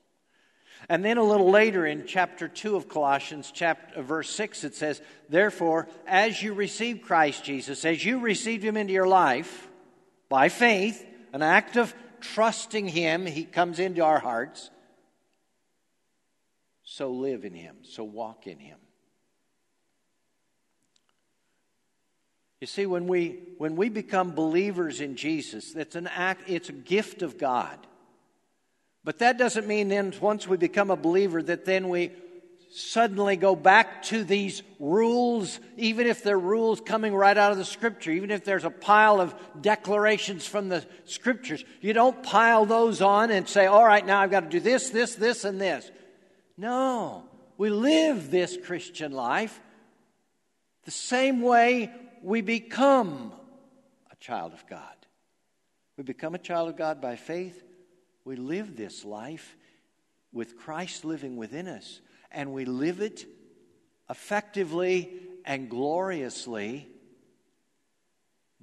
And 0.89 1.03
then 1.03 1.17
a 1.17 1.23
little 1.23 1.49
later 1.49 1.85
in 1.85 2.05
chapter 2.05 2.47
2 2.47 2.75
of 2.75 2.89
Colossians, 2.89 3.51
chapter, 3.53 3.99
uh, 3.99 4.01
verse 4.01 4.29
6, 4.31 4.63
it 4.63 4.75
says, 4.75 5.01
Therefore, 5.29 5.87
as 6.07 6.41
you 6.41 6.53
receive 6.53 7.01
Christ 7.01 7.43
Jesus, 7.43 7.85
as 7.85 8.03
you 8.03 8.19
received 8.19 8.63
him 8.63 8.77
into 8.77 8.93
your 8.93 9.07
life 9.07 9.69
by 10.29 10.49
faith, 10.49 11.05
an 11.31 11.41
act 11.41 11.77
of 11.77 11.93
trusting 12.19 12.87
him, 12.87 13.25
he 13.25 13.45
comes 13.45 13.79
into 13.79 14.03
our 14.03 14.19
hearts, 14.19 14.69
so 16.83 17.11
live 17.11 17.45
in 17.45 17.53
him, 17.53 17.77
so 17.83 18.03
walk 18.03 18.47
in 18.47 18.59
him. 18.59 18.77
You 22.59 22.67
see, 22.67 22.85
when 22.85 23.07
we, 23.07 23.39
when 23.57 23.75
we 23.75 23.89
become 23.89 24.31
believers 24.31 25.01
in 25.01 25.17
Jesus, 25.17 25.75
it's 25.75 25.95
an 25.95 26.07
act, 26.07 26.49
it's 26.49 26.69
a 26.69 26.73
gift 26.73 27.21
of 27.21 27.37
God. 27.37 27.77
But 29.03 29.19
that 29.19 29.37
doesn't 29.37 29.67
mean 29.67 29.89
then, 29.89 30.13
once 30.21 30.47
we 30.47 30.55
become 30.55 30.89
a 30.89 30.95
believer, 30.95 31.43
that 31.43 31.65
then 31.65 31.89
we 31.89 32.11
suddenly 32.71 33.35
go 33.35 33.55
back 33.55 34.01
to 34.03 34.23
these 34.23 34.63
rules, 34.79 35.59
even 35.77 36.07
if 36.07 36.23
they're 36.23 36.39
rules 36.39 36.81
coming 36.81 37.13
right 37.13 37.37
out 37.37 37.51
of 37.51 37.57
the 37.57 37.65
scripture, 37.65 38.11
even 38.11 38.31
if 38.31 38.45
there's 38.45 38.63
a 38.63 38.69
pile 38.69 39.21
of 39.21 39.35
declarations 39.61 40.47
from 40.47 40.69
the 40.69 40.85
scriptures. 41.05 41.63
You 41.81 41.93
don't 41.93 42.23
pile 42.23 42.65
those 42.65 43.01
on 43.01 43.29
and 43.29 43.47
say, 43.47 43.65
all 43.65 43.85
right, 43.85 44.05
now 44.05 44.21
I've 44.21 44.31
got 44.31 44.39
to 44.39 44.49
do 44.49 44.59
this, 44.59 44.89
this, 44.89 45.15
this, 45.15 45.43
and 45.43 45.59
this. 45.59 45.91
No, 46.57 47.23
we 47.57 47.69
live 47.69 48.29
this 48.29 48.57
Christian 48.57 49.11
life 49.11 49.59
the 50.85 50.91
same 50.91 51.41
way 51.41 51.91
we 52.21 52.41
become 52.41 53.33
a 54.11 54.15
child 54.17 54.53
of 54.53 54.65
God. 54.67 54.95
We 55.97 56.03
become 56.03 56.35
a 56.35 56.39
child 56.39 56.69
of 56.69 56.77
God 56.77 57.01
by 57.01 57.15
faith. 57.15 57.63
We 58.25 58.35
live 58.35 58.75
this 58.75 59.05
life 59.05 59.55
with 60.31 60.57
Christ 60.57 61.05
living 61.05 61.37
within 61.37 61.67
us, 61.67 62.01
and 62.31 62.53
we 62.53 62.65
live 62.65 63.01
it 63.01 63.25
effectively 64.09 65.11
and 65.45 65.69
gloriously 65.69 66.87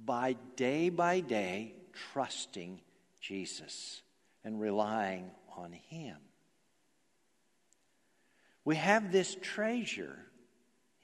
by 0.03 0.35
day 0.55 0.89
by 0.89 1.19
day 1.19 1.75
trusting 2.13 2.81
Jesus 3.19 4.01
and 4.43 4.59
relying 4.59 5.31
on 5.55 5.71
Him. 5.71 6.17
We 8.63 8.75
have 8.75 9.11
this 9.11 9.35
treasure 9.41 10.17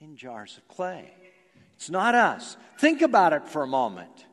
in 0.00 0.16
jars 0.16 0.56
of 0.56 0.68
clay. 0.68 1.12
It's 1.76 1.90
not 1.90 2.14
us. 2.14 2.56
Think 2.78 3.02
about 3.02 3.32
it 3.32 3.48
for 3.48 3.62
a 3.62 3.66
moment. 3.66 4.26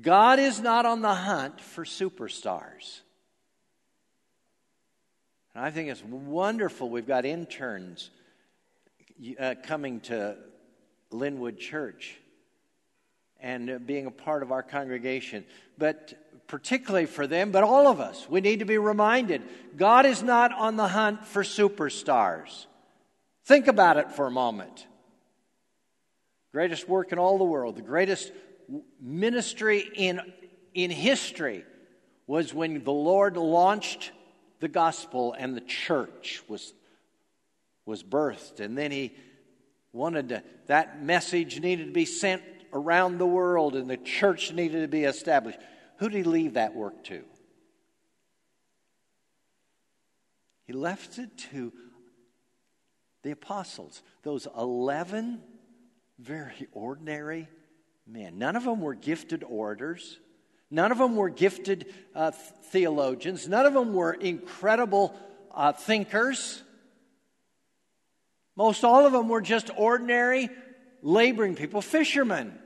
God 0.00 0.38
is 0.38 0.60
not 0.60 0.86
on 0.86 1.02
the 1.02 1.14
hunt 1.14 1.60
for 1.60 1.84
superstars. 1.84 3.00
And 5.54 5.64
I 5.64 5.70
think 5.70 5.88
it's 5.88 6.04
wonderful. 6.04 6.88
We've 6.88 7.06
got 7.06 7.24
interns 7.24 8.10
uh, 9.38 9.56
coming 9.64 10.00
to 10.00 10.36
Linwood 11.10 11.58
Church 11.58 12.16
and 13.40 13.70
uh, 13.70 13.78
being 13.78 14.06
a 14.06 14.10
part 14.10 14.42
of 14.42 14.52
our 14.52 14.62
congregation. 14.62 15.44
But 15.76 16.14
particularly 16.50 17.06
for 17.06 17.28
them, 17.28 17.52
but 17.52 17.62
all 17.62 17.86
of 17.86 18.00
us, 18.00 18.26
we 18.28 18.40
need 18.40 18.58
to 18.58 18.64
be 18.64 18.76
reminded 18.76 19.40
God 19.76 20.04
is 20.04 20.20
not 20.20 20.52
on 20.52 20.76
the 20.76 20.88
hunt 20.88 21.24
for 21.24 21.44
superstars. 21.44 22.66
Think 23.44 23.68
about 23.68 23.98
it 23.98 24.10
for 24.10 24.26
a 24.26 24.30
moment 24.30 24.86
greatest 26.52 26.88
work 26.88 27.12
in 27.12 27.18
all 27.18 27.38
the 27.38 27.44
world, 27.44 27.76
the 27.76 27.82
greatest 27.82 28.32
ministry 29.00 29.88
in, 29.94 30.20
in 30.74 30.90
history 30.90 31.64
was 32.26 32.52
when 32.52 32.82
the 32.82 32.92
Lord 32.92 33.36
launched 33.36 34.10
the 34.58 34.66
gospel 34.66 35.32
and 35.38 35.56
the 35.56 35.60
church 35.60 36.42
was, 36.48 36.74
was 37.86 38.02
birthed. 38.02 38.58
And 38.58 38.76
then 38.76 38.90
he 38.90 39.14
wanted 39.92 40.30
to, 40.30 40.42
that 40.66 41.04
message 41.04 41.60
needed 41.60 41.86
to 41.86 41.92
be 41.92 42.04
sent 42.04 42.42
around 42.72 43.18
the 43.18 43.26
world 43.26 43.76
and 43.76 43.88
the 43.88 43.96
church 43.96 44.52
needed 44.52 44.82
to 44.82 44.88
be 44.88 45.04
established. 45.04 45.60
Who 46.00 46.08
did 46.08 46.16
he 46.16 46.24
leave 46.24 46.54
that 46.54 46.74
work 46.74 47.04
to? 47.04 47.22
He 50.64 50.72
left 50.72 51.18
it 51.18 51.36
to 51.52 51.72
the 53.22 53.32
apostles, 53.32 54.02
those 54.22 54.48
11 54.56 55.42
very 56.18 56.68
ordinary 56.72 57.48
men. 58.06 58.38
None 58.38 58.56
of 58.56 58.64
them 58.64 58.80
were 58.80 58.94
gifted 58.94 59.44
orators. 59.44 60.18
None 60.70 60.90
of 60.90 60.96
them 60.96 61.16
were 61.16 61.28
gifted 61.28 61.92
uh, 62.14 62.30
theologians. 62.30 63.46
None 63.46 63.66
of 63.66 63.74
them 63.74 63.92
were 63.92 64.14
incredible 64.14 65.14
uh, 65.54 65.72
thinkers. 65.72 66.62
Most 68.56 68.84
all 68.84 69.04
of 69.04 69.12
them 69.12 69.28
were 69.28 69.42
just 69.42 69.70
ordinary 69.76 70.48
laboring 71.02 71.56
people, 71.56 71.82
fishermen, 71.82 72.58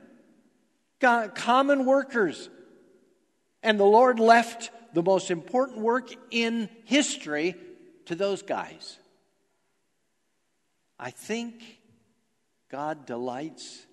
common 1.01 1.85
workers. 1.85 2.49
And 3.65 3.79
the 3.79 3.83
Lord 3.83 4.19
left 4.19 4.69
the 4.93 5.01
most 5.01 5.31
important 5.31 5.79
work 5.79 6.11
in 6.29 6.69
history 6.83 7.55
to 8.05 8.13
those 8.13 8.43
guys. 8.43 8.99
I 10.99 11.09
think 11.09 11.63
God 12.69 13.07
delights 13.07 13.87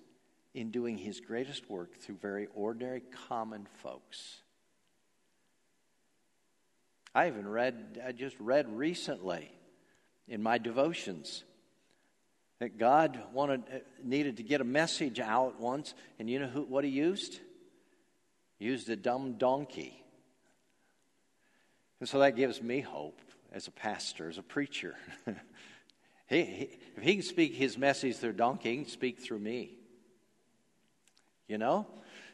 in 0.53 0.69
doing 0.69 0.99
his 0.99 1.21
greatest 1.21 1.67
work 1.71 1.97
through 1.99 2.17
very 2.21 2.47
ordinary, 2.53 3.01
common 3.27 3.65
folks. 3.81 4.37
I 7.15 7.25
even 7.25 7.47
read, 7.47 7.99
I 8.05 8.11
just 8.11 8.35
read 8.39 8.69
recently 8.69 9.51
in 10.27 10.43
my 10.43 10.59
devotions 10.59 11.43
that 12.59 12.77
God 12.77 13.19
wanted, 13.33 13.63
needed 14.03 14.37
to 14.37 14.43
get 14.43 14.61
a 14.61 14.65
message 14.65 15.19
out 15.19 15.59
once, 15.59 15.95
and 16.19 16.29
you 16.29 16.37
know 16.37 16.47
who, 16.47 16.61
what 16.61 16.83
he 16.83 16.91
used? 16.91 17.39
Used 18.63 18.87
a 18.87 18.95
dumb 18.95 19.33
donkey. 19.33 20.01
And 21.99 22.07
so 22.07 22.19
that 22.19 22.37
gives 22.37 22.61
me 22.61 22.79
hope 22.79 23.19
as 23.51 23.67
a 23.67 23.71
pastor, 23.71 24.29
as 24.29 24.37
a 24.37 24.43
preacher. 24.43 24.95
He, 26.29 26.45
he, 26.45 26.69
if 26.95 27.03
he 27.03 27.13
can 27.15 27.23
speak 27.23 27.53
his 27.53 27.77
message 27.77 28.15
through 28.15 28.31
donkey, 28.33 28.71
he 28.71 28.77
can 28.77 28.87
speak 28.87 29.19
through 29.19 29.39
me. 29.39 29.77
You 31.49 31.57
know? 31.57 31.85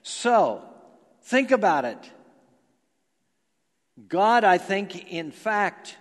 So, 0.04 0.64
think 1.24 1.50
about 1.50 1.86
it. 1.86 2.12
God, 4.08 4.44
I 4.44 4.60
think, 4.60 5.12
in 5.12 5.32
fact, 5.32 5.98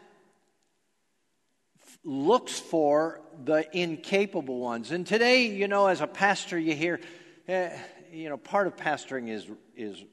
looks 2.04 2.60
for 2.60 3.22
the 3.42 3.66
incapable 3.76 4.60
ones. 4.60 4.92
And 4.92 5.06
today, 5.06 5.46
you 5.46 5.66
know, 5.66 5.86
as 5.86 6.02
a 6.02 6.06
pastor, 6.06 6.58
you 6.58 6.74
hear, 6.74 7.00
eh, 7.48 7.76
you 8.12 8.28
know, 8.28 8.36
part 8.36 8.66
of 8.66 8.76
pastoring 8.76 9.30
is, 9.30 9.46
is, 9.74 10.04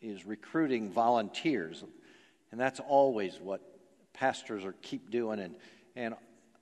is 0.00 0.24
recruiting 0.24 0.90
volunteers. 0.90 1.84
And 2.50 2.60
that's 2.60 2.80
always 2.80 3.38
what 3.40 3.60
pastors 4.12 4.64
are 4.64 4.74
keep 4.82 5.10
doing. 5.10 5.40
And, 5.40 5.54
and 5.96 6.14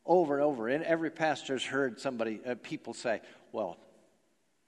over 0.08 0.34
and 0.34 0.42
over. 0.42 0.68
And 0.68 0.82
every 0.82 1.10
pastor's 1.10 1.64
heard 1.64 2.00
somebody, 2.00 2.40
uh, 2.44 2.56
people 2.62 2.94
say, 2.94 3.20
well, 3.52 3.76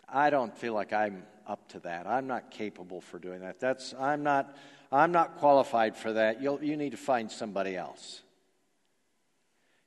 I 0.08 0.30
don't 0.30 0.56
feel 0.56 0.74
like 0.74 0.92
I'm 0.92 1.24
up 1.46 1.68
to 1.70 1.80
that. 1.80 2.06
I'm 2.06 2.26
not 2.26 2.50
capable 2.50 3.00
for 3.00 3.18
doing 3.18 3.40
that. 3.40 3.58
That's, 3.58 3.94
I'm, 3.98 4.22
not, 4.22 4.56
I'm 4.92 5.12
not 5.12 5.38
qualified 5.38 5.96
for 5.96 6.12
that. 6.12 6.42
You'll, 6.42 6.62
you 6.62 6.76
need 6.76 6.90
to 6.90 6.98
find 6.98 7.30
somebody 7.30 7.76
else. 7.76 8.22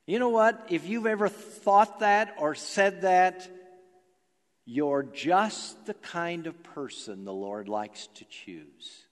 You 0.06 0.18
know 0.18 0.28
what? 0.28 0.66
If 0.68 0.86
you've 0.86 1.06
ever 1.06 1.28
thought 1.28 2.00
that 2.00 2.34
or 2.38 2.54
said 2.54 3.02
that, 3.02 3.48
you're 4.66 5.02
just 5.02 5.84
the 5.86 5.94
kind 5.94 6.46
of 6.46 6.62
person 6.62 7.24
the 7.24 7.32
Lord 7.32 7.68
likes 7.68 8.08
to 8.14 8.24
choose. 8.24 9.02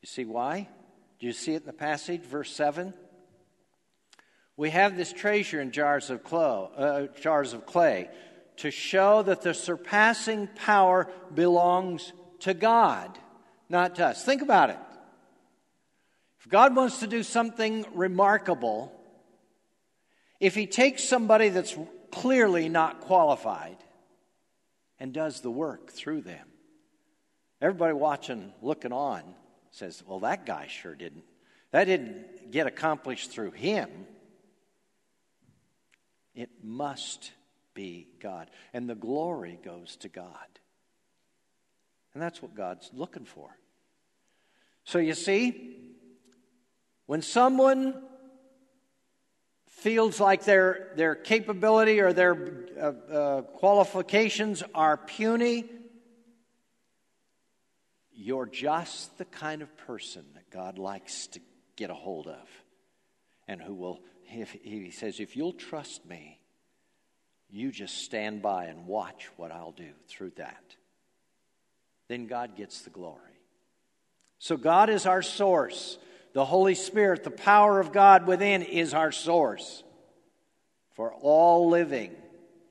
You 0.00 0.06
see 0.06 0.24
why? 0.24 0.68
Do 1.18 1.26
you 1.26 1.32
see 1.32 1.54
it 1.54 1.62
in 1.62 1.66
the 1.66 1.72
passage, 1.72 2.22
verse 2.22 2.54
7? 2.54 2.94
We 4.56 4.70
have 4.70 4.96
this 4.96 5.12
treasure 5.12 5.60
in 5.60 5.72
jars 5.72 6.10
of, 6.10 6.22
clay, 6.22 6.68
uh, 6.76 7.06
jars 7.20 7.52
of 7.52 7.66
clay 7.66 8.08
to 8.58 8.70
show 8.70 9.22
that 9.22 9.42
the 9.42 9.52
surpassing 9.52 10.48
power 10.54 11.10
belongs 11.34 12.12
to 12.40 12.54
God, 12.54 13.18
not 13.68 13.96
to 13.96 14.06
us. 14.06 14.24
Think 14.24 14.42
about 14.42 14.70
it. 14.70 14.78
If 16.40 16.48
God 16.48 16.76
wants 16.76 17.00
to 17.00 17.06
do 17.06 17.22
something 17.22 17.84
remarkable, 17.94 18.92
if 20.40 20.54
He 20.54 20.66
takes 20.66 21.02
somebody 21.02 21.48
that's 21.48 21.76
clearly 22.14 22.68
not 22.68 23.00
qualified 23.00 23.76
and 24.98 25.12
does 25.12 25.40
the 25.40 25.50
work 25.50 25.90
through 25.90 26.22
them, 26.22 26.48
everybody 27.60 27.92
watching, 27.92 28.52
looking 28.62 28.92
on, 28.92 29.22
says, 29.70 30.02
Well, 30.06 30.20
that 30.20 30.46
guy 30.46 30.68
sure 30.68 30.94
didn't. 30.94 31.24
That 31.72 31.84
didn't 31.84 32.52
get 32.52 32.68
accomplished 32.68 33.32
through 33.32 33.50
him. 33.50 33.90
It 36.34 36.50
must 36.62 37.32
be 37.74 38.06
God. 38.20 38.48
And 38.72 38.88
the 38.88 38.94
glory 38.94 39.58
goes 39.64 39.96
to 39.96 40.08
God. 40.08 40.36
And 42.12 42.22
that's 42.22 42.40
what 42.40 42.54
God's 42.54 42.90
looking 42.94 43.24
for. 43.24 43.56
So 44.84 44.98
you 44.98 45.14
see, 45.14 45.94
when 47.06 47.22
someone 47.22 48.02
feels 49.84 50.18
like 50.18 50.44
their, 50.44 50.88
their 50.96 51.14
capability 51.14 52.00
or 52.00 52.14
their 52.14 52.34
uh, 52.80 52.86
uh, 52.86 53.42
qualifications 53.42 54.62
are 54.74 54.96
puny, 54.96 55.66
you're 58.10 58.46
just 58.46 59.18
the 59.18 59.26
kind 59.26 59.60
of 59.60 59.76
person 59.76 60.24
that 60.32 60.48
God 60.48 60.78
likes 60.78 61.26
to 61.26 61.40
get 61.76 61.90
a 61.90 61.94
hold 61.94 62.26
of 62.28 62.48
and 63.46 63.60
who 63.60 63.74
will, 63.74 64.00
if, 64.32 64.52
he 64.52 64.90
says, 64.90 65.20
if 65.20 65.36
you'll 65.36 65.52
trust 65.52 66.06
me, 66.06 66.40
you 67.50 67.70
just 67.70 67.98
stand 67.98 68.40
by 68.40 68.64
and 68.64 68.86
watch 68.86 69.28
what 69.36 69.52
I'll 69.52 69.72
do 69.72 69.90
through 70.08 70.32
that. 70.38 70.76
Then 72.08 72.26
God 72.26 72.56
gets 72.56 72.80
the 72.80 72.90
glory. 72.90 73.20
So 74.38 74.56
God 74.56 74.88
is 74.88 75.04
our 75.04 75.20
source. 75.20 75.98
The 76.34 76.44
Holy 76.44 76.74
Spirit, 76.74 77.22
the 77.22 77.30
power 77.30 77.80
of 77.80 77.92
God 77.92 78.26
within, 78.26 78.62
is 78.62 78.92
our 78.92 79.12
source 79.12 79.84
for 80.90 81.14
all 81.14 81.68
living 81.68 82.12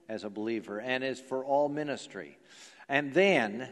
as 0.09 0.25
a 0.25 0.29
believer 0.29 0.79
and 0.79 1.01
is 1.01 1.19
for 1.19 1.45
all 1.45 1.69
ministry. 1.69 2.37
And 2.89 3.13
then 3.13 3.69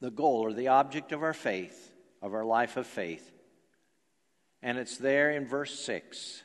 the 0.00 0.10
goal 0.10 0.40
or 0.40 0.54
the 0.54 0.68
object 0.68 1.12
of 1.12 1.22
our 1.22 1.34
faith, 1.34 1.94
of 2.22 2.32
our 2.32 2.46
life 2.46 2.78
of 2.78 2.86
faith, 2.86 3.30
and 4.62 4.78
it's 4.78 4.96
there 4.96 5.30
in 5.32 5.46
verse 5.46 5.78
6. 5.80 6.42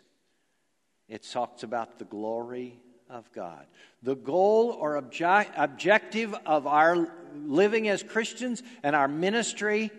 It 1.07 1.25
talks 1.31 1.63
about 1.63 1.97
the 1.97 2.05
glory 2.05 2.77
of 3.09 3.31
God. 3.31 3.65
The 4.01 4.15
goal 4.15 4.75
or 4.77 4.97
object, 4.97 5.51
objective 5.55 6.35
of 6.45 6.67
our 6.67 7.07
living 7.35 7.87
as 7.87 8.03
Christians 8.03 8.61
and 8.83 8.95
our 8.95 9.07
ministry 9.07 9.91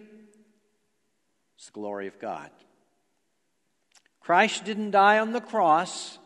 is 1.59 1.67
the 1.67 1.73
glory 1.73 2.07
of 2.07 2.19
God. 2.19 2.51
Christ 4.21 4.65
didn't 4.65 4.93
die 4.93 5.19
on 5.19 5.33
the 5.33 5.41
cross. 5.41 6.19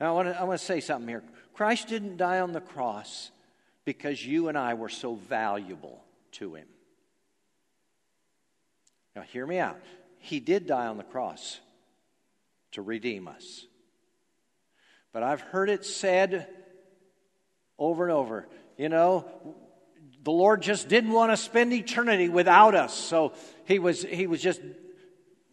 Now, 0.00 0.10
I 0.10 0.12
want, 0.12 0.28
to, 0.28 0.40
I 0.40 0.44
want 0.44 0.60
to 0.60 0.64
say 0.64 0.80
something 0.80 1.08
here. 1.08 1.24
Christ 1.54 1.88
didn't 1.88 2.18
die 2.18 2.40
on 2.40 2.52
the 2.52 2.60
cross 2.60 3.30
because 3.84 4.24
you 4.24 4.48
and 4.48 4.56
I 4.56 4.74
were 4.74 4.88
so 4.88 5.14
valuable 5.14 6.04
to 6.32 6.54
him. 6.54 6.66
Now, 9.14 9.22
hear 9.22 9.46
me 9.46 9.58
out. 9.58 9.80
He 10.18 10.40
did 10.40 10.66
die 10.66 10.86
on 10.86 10.98
the 10.98 11.04
cross 11.04 11.60
to 12.72 12.82
redeem 12.82 13.26
us. 13.26 13.66
But 15.12 15.22
I've 15.22 15.40
heard 15.40 15.70
it 15.70 15.86
said 15.86 16.46
over 17.78 18.04
and 18.04 18.12
over, 18.12 18.46
you 18.76 18.88
know, 18.88 19.24
the 20.26 20.32
Lord 20.32 20.60
just 20.60 20.88
didn't 20.88 21.12
want 21.12 21.30
to 21.30 21.36
spend 21.36 21.72
eternity 21.72 22.28
without 22.28 22.74
us. 22.74 22.92
So 22.92 23.32
he 23.64 23.78
was, 23.78 24.02
he 24.02 24.26
was 24.26 24.42
just 24.42 24.60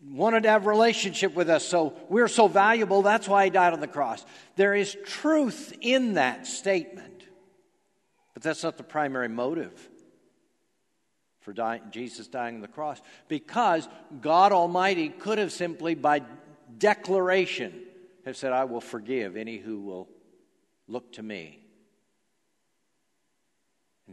wanted 0.03 0.43
to 0.43 0.49
have 0.49 0.65
a 0.65 0.69
relationship 0.69 1.36
with 1.36 1.47
us. 1.47 1.63
So 1.63 1.93
we're 2.09 2.27
so 2.27 2.47
valuable. 2.47 3.03
That's 3.03 3.27
why 3.27 3.43
he 3.43 3.49
died 3.51 3.73
on 3.73 3.81
the 3.81 3.88
cross. 3.88 4.25
There 4.55 4.73
is 4.73 4.97
truth 5.05 5.77
in 5.79 6.15
that 6.15 6.47
statement, 6.47 7.23
but 8.33 8.41
that's 8.41 8.63
not 8.63 8.77
the 8.77 8.83
primary 8.83 9.29
motive 9.29 9.71
for 11.41 11.53
dying, 11.53 11.83
Jesus 11.91 12.27
dying 12.27 12.55
on 12.55 12.62
the 12.62 12.67
cross. 12.67 12.99
Because 13.27 13.88
God 14.21 14.53
Almighty 14.53 15.09
could 15.09 15.38
have 15.38 15.51
simply, 15.51 15.93
by 15.93 16.23
declaration, 16.79 17.79
have 18.25 18.36
said, 18.36 18.53
I 18.53 18.63
will 18.63 18.81
forgive 18.81 19.38
any 19.38 19.57
who 19.59 19.81
will 19.81 20.09
look 20.88 21.13
to 21.13 21.21
me. 21.21 21.62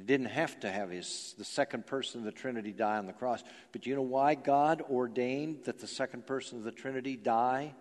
He 0.00 0.06
didn't 0.06 0.28
have 0.28 0.58
to 0.60 0.70
have 0.70 0.88
his, 0.88 1.34
the 1.36 1.44
second 1.44 1.86
person 1.86 2.20
of 2.20 2.24
the 2.24 2.32
Trinity 2.32 2.72
die 2.72 2.96
on 2.96 3.04
the 3.04 3.12
cross. 3.12 3.44
But 3.70 3.84
you 3.84 3.94
know 3.94 4.00
why 4.00 4.34
God 4.34 4.82
ordained 4.90 5.64
that 5.64 5.78
the 5.78 5.86
second 5.86 6.26
person 6.26 6.56
of 6.56 6.64
the 6.64 6.72
Trinity 6.72 7.16
die 7.16 7.74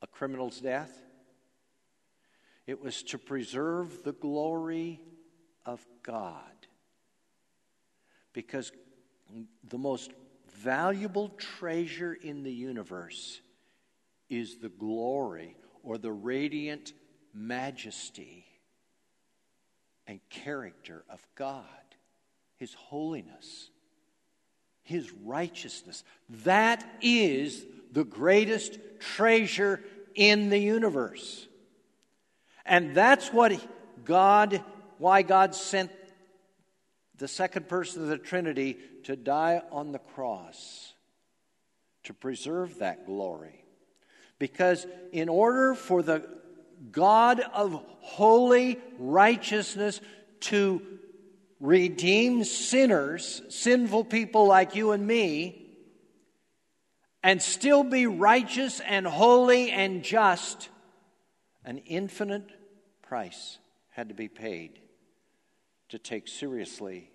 a 0.00 0.06
criminal's 0.06 0.58
death? 0.58 0.90
It 2.66 2.82
was 2.82 3.02
to 3.04 3.18
preserve 3.18 4.04
the 4.04 4.14
glory 4.14 5.02
of 5.66 5.84
God. 6.02 6.40
Because 8.32 8.72
the 9.68 9.78
most 9.78 10.12
valuable 10.48 11.28
treasure 11.28 12.14
in 12.14 12.42
the 12.42 12.52
universe 12.52 13.42
is 14.30 14.56
the 14.56 14.70
glory 14.70 15.58
or 15.82 15.98
the 15.98 16.12
radiant 16.12 16.94
majesty 17.34 18.45
and 20.06 20.20
character 20.30 21.04
of 21.10 21.26
God, 21.34 21.64
His 22.56 22.74
holiness, 22.74 23.70
His 24.82 25.12
righteousness. 25.12 26.04
That 26.44 26.86
is 27.00 27.64
the 27.92 28.04
greatest 28.04 28.78
treasure 29.00 29.82
in 30.14 30.50
the 30.50 30.58
universe. 30.58 31.46
And 32.64 32.94
that's 32.94 33.32
what 33.32 33.58
God, 34.04 34.62
why 34.98 35.22
God 35.22 35.54
sent 35.54 35.90
the 37.18 37.28
second 37.28 37.68
person 37.68 38.02
of 38.02 38.08
the 38.08 38.18
Trinity 38.18 38.76
to 39.04 39.16
die 39.16 39.62
on 39.70 39.92
the 39.92 39.98
cross 39.98 40.92
to 42.04 42.14
preserve 42.14 42.78
that 42.78 43.06
glory. 43.06 43.64
Because 44.38 44.86
in 45.12 45.28
order 45.28 45.74
for 45.74 46.02
the 46.02 46.28
God 46.90 47.40
of 47.40 47.82
holy 48.00 48.78
righteousness 48.98 50.00
to 50.40 50.82
redeem 51.60 52.44
sinners, 52.44 53.42
sinful 53.48 54.04
people 54.04 54.46
like 54.46 54.74
you 54.74 54.92
and 54.92 55.06
me, 55.06 55.62
and 57.22 57.42
still 57.42 57.82
be 57.82 58.06
righteous 58.06 58.80
and 58.80 59.06
holy 59.06 59.70
and 59.70 60.02
just, 60.04 60.68
an 61.64 61.78
infinite 61.78 62.48
price 63.02 63.58
had 63.90 64.08
to 64.10 64.14
be 64.14 64.28
paid 64.28 64.78
to 65.88 65.98
take 65.98 66.28
seriously 66.28 67.10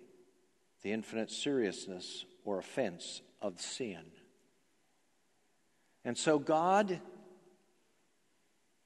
the 0.82 0.92
infinite 0.92 1.30
seriousness 1.30 2.24
or 2.44 2.58
offense 2.58 3.22
of 3.40 3.60
sin. 3.60 4.02
And 6.04 6.18
so 6.18 6.38
God 6.38 7.00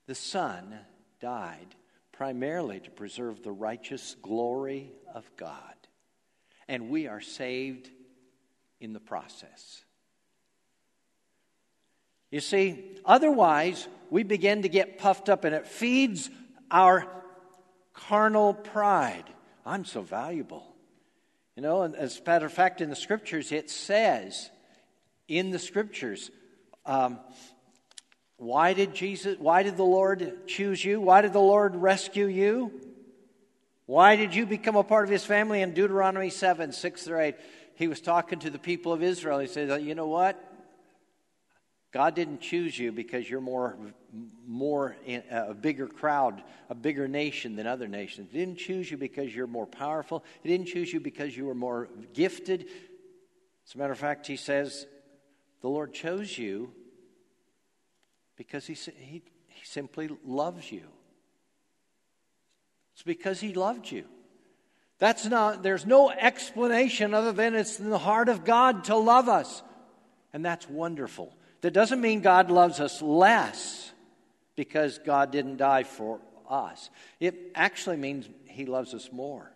the 0.06 0.14
Son 0.14 0.78
died 1.20 1.74
primarily 2.12 2.80
to 2.80 2.90
preserve 2.90 3.42
the 3.42 3.52
righteous 3.52 4.16
glory 4.22 4.90
of 5.14 5.30
God. 5.36 5.74
And 6.68 6.88
we 6.88 7.06
are 7.06 7.20
saved 7.20 7.90
in 8.80 8.92
the 8.92 9.00
process. 9.00 9.84
You 12.30 12.40
see, 12.40 12.98
otherwise, 13.04 13.86
we 14.10 14.22
begin 14.22 14.62
to 14.62 14.68
get 14.68 14.98
puffed 14.98 15.28
up, 15.28 15.44
and 15.44 15.54
it 15.54 15.66
feeds 15.66 16.30
our 16.70 17.06
carnal 17.92 18.54
pride. 18.54 19.24
I'm 19.64 19.84
so 19.84 20.02
valuable. 20.02 20.74
You 21.54 21.62
know, 21.62 21.82
and 21.82 21.94
as 21.94 22.18
a 22.18 22.22
matter 22.28 22.46
of 22.46 22.52
fact, 22.52 22.80
in 22.80 22.90
the 22.90 22.96
scriptures, 22.96 23.52
it 23.52 23.70
says, 23.70 24.50
in 25.28 25.50
the 25.50 25.58
scriptures, 25.58 26.30
um, 26.84 27.18
why 28.38 28.74
did 28.74 28.94
Jesus, 28.94 29.38
why 29.38 29.62
did 29.62 29.76
the 29.76 29.84
Lord 29.84 30.46
choose 30.46 30.84
you? 30.84 31.00
Why 31.00 31.22
did 31.22 31.32
the 31.32 31.38
Lord 31.38 31.74
rescue 31.74 32.26
you? 32.26 32.70
Why 33.86 34.16
did 34.16 34.34
you 34.34 34.46
become 34.46 34.76
a 34.76 34.82
part 34.82 35.04
of 35.04 35.10
his 35.10 35.24
family? 35.24 35.62
In 35.62 35.72
Deuteronomy 35.72 36.28
7, 36.28 36.72
6 36.72 37.02
through 37.02 37.20
8, 37.20 37.34
he 37.76 37.88
was 37.88 38.00
talking 38.00 38.40
to 38.40 38.50
the 38.50 38.58
people 38.58 38.92
of 38.92 39.02
Israel. 39.02 39.38
He 39.38 39.46
said, 39.46 39.82
You 39.82 39.94
know 39.94 40.08
what? 40.08 40.42
God 41.92 42.14
didn't 42.14 42.40
choose 42.40 42.78
you 42.78 42.92
because 42.92 43.30
you're 43.30 43.40
more, 43.40 43.76
more 44.46 44.96
in, 45.06 45.22
uh, 45.32 45.46
a 45.48 45.54
bigger 45.54 45.86
crowd, 45.86 46.42
a 46.68 46.74
bigger 46.74 47.08
nation 47.08 47.56
than 47.56 47.66
other 47.66 47.88
nations. 47.88 48.28
He 48.32 48.38
didn't 48.38 48.58
choose 48.58 48.90
you 48.90 48.98
because 48.98 49.34
you're 49.34 49.46
more 49.46 49.66
powerful. 49.66 50.24
He 50.42 50.50
didn't 50.50 50.66
choose 50.66 50.92
you 50.92 51.00
because 51.00 51.34
you 51.34 51.46
were 51.46 51.54
more 51.54 51.88
gifted. 52.12 52.66
As 53.66 53.74
a 53.74 53.78
matter 53.78 53.92
of 53.92 53.98
fact, 53.98 54.26
he 54.26 54.36
says, 54.36 54.86
The 55.62 55.68
Lord 55.68 55.94
chose 55.94 56.36
you 56.36 56.72
because 58.36 58.66
he, 58.66 58.74
he, 58.74 59.22
he 59.48 59.64
simply 59.64 60.10
loves 60.24 60.70
you. 60.70 60.84
It's 62.94 63.02
because 63.02 63.40
he 63.40 63.52
loved 63.52 63.90
you. 63.90 64.04
That's 64.98 65.26
not, 65.26 65.62
there's 65.62 65.84
no 65.84 66.10
explanation 66.10 67.12
other 67.12 67.32
than 67.32 67.54
it's 67.54 67.78
in 67.78 67.90
the 67.90 67.98
heart 67.98 68.28
of 68.28 68.44
God 68.44 68.84
to 68.84 68.96
love 68.96 69.28
us. 69.28 69.62
And 70.32 70.44
that's 70.44 70.68
wonderful. 70.68 71.36
That 71.60 71.72
doesn't 71.72 72.00
mean 72.00 72.20
God 72.20 72.50
loves 72.50 72.80
us 72.80 73.02
less 73.02 73.92
because 74.54 74.98
God 74.98 75.30
didn't 75.30 75.58
die 75.58 75.82
for 75.82 76.20
us. 76.48 76.90
It 77.20 77.52
actually 77.54 77.96
means 77.96 78.28
he 78.46 78.64
loves 78.64 78.94
us 78.94 79.10
more. 79.12 79.52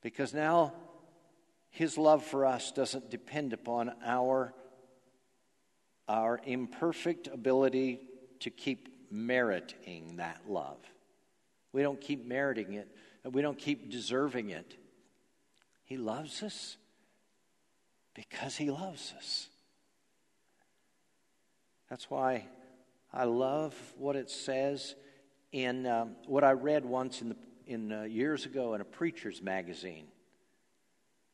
Because 0.00 0.32
now 0.32 0.72
his 1.70 1.98
love 1.98 2.24
for 2.24 2.46
us 2.46 2.72
doesn't 2.72 3.10
depend 3.10 3.52
upon 3.52 3.92
our 4.04 4.54
our 6.12 6.38
imperfect 6.44 7.26
ability 7.28 7.98
to 8.40 8.50
keep 8.50 9.10
meriting 9.10 10.16
that 10.16 10.42
love. 10.46 10.76
We 11.72 11.80
don't 11.80 12.00
keep 12.00 12.26
meriting 12.26 12.74
it, 12.74 12.88
we 13.24 13.40
don't 13.40 13.58
keep 13.58 13.90
deserving 13.90 14.50
it. 14.50 14.76
He 15.84 15.96
loves 15.96 16.42
us 16.42 16.76
because 18.14 18.56
He 18.56 18.70
loves 18.70 19.14
us. 19.16 19.48
That's 21.88 22.10
why 22.10 22.44
I 23.12 23.24
love 23.24 23.74
what 23.96 24.14
it 24.14 24.30
says 24.30 24.94
in 25.50 25.86
um, 25.86 26.16
what 26.26 26.44
I 26.44 26.52
read 26.52 26.84
once 26.84 27.22
in, 27.22 27.30
the, 27.30 27.36
in 27.66 27.90
uh, 27.92 28.02
years 28.02 28.44
ago 28.44 28.74
in 28.74 28.82
a 28.82 28.84
preacher's 28.84 29.40
magazine. 29.40 30.06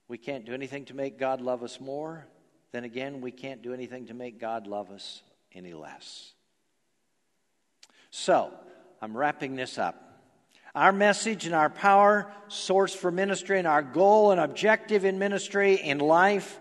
We 0.06 0.18
can't 0.18 0.44
do 0.44 0.54
anything 0.54 0.84
to 0.86 0.94
make 0.94 1.18
God 1.18 1.40
love 1.40 1.64
us 1.64 1.80
more. 1.80 2.26
Then 2.72 2.84
again, 2.84 3.20
we 3.20 3.30
can't 3.30 3.62
do 3.62 3.72
anything 3.72 4.06
to 4.06 4.14
make 4.14 4.40
God 4.40 4.66
love 4.66 4.90
us 4.90 5.22
any 5.52 5.74
less. 5.74 6.32
So, 8.10 8.52
I'm 9.00 9.16
wrapping 9.16 9.56
this 9.56 9.78
up. 9.78 10.04
Our 10.74 10.92
message 10.92 11.46
and 11.46 11.54
our 11.54 11.70
power 11.70 12.30
source 12.48 12.94
for 12.94 13.10
ministry 13.10 13.58
and 13.58 13.66
our 13.66 13.82
goal 13.82 14.32
and 14.32 14.40
objective 14.40 15.04
in 15.04 15.18
ministry 15.18 15.74
in 15.74 15.98
life 15.98 16.58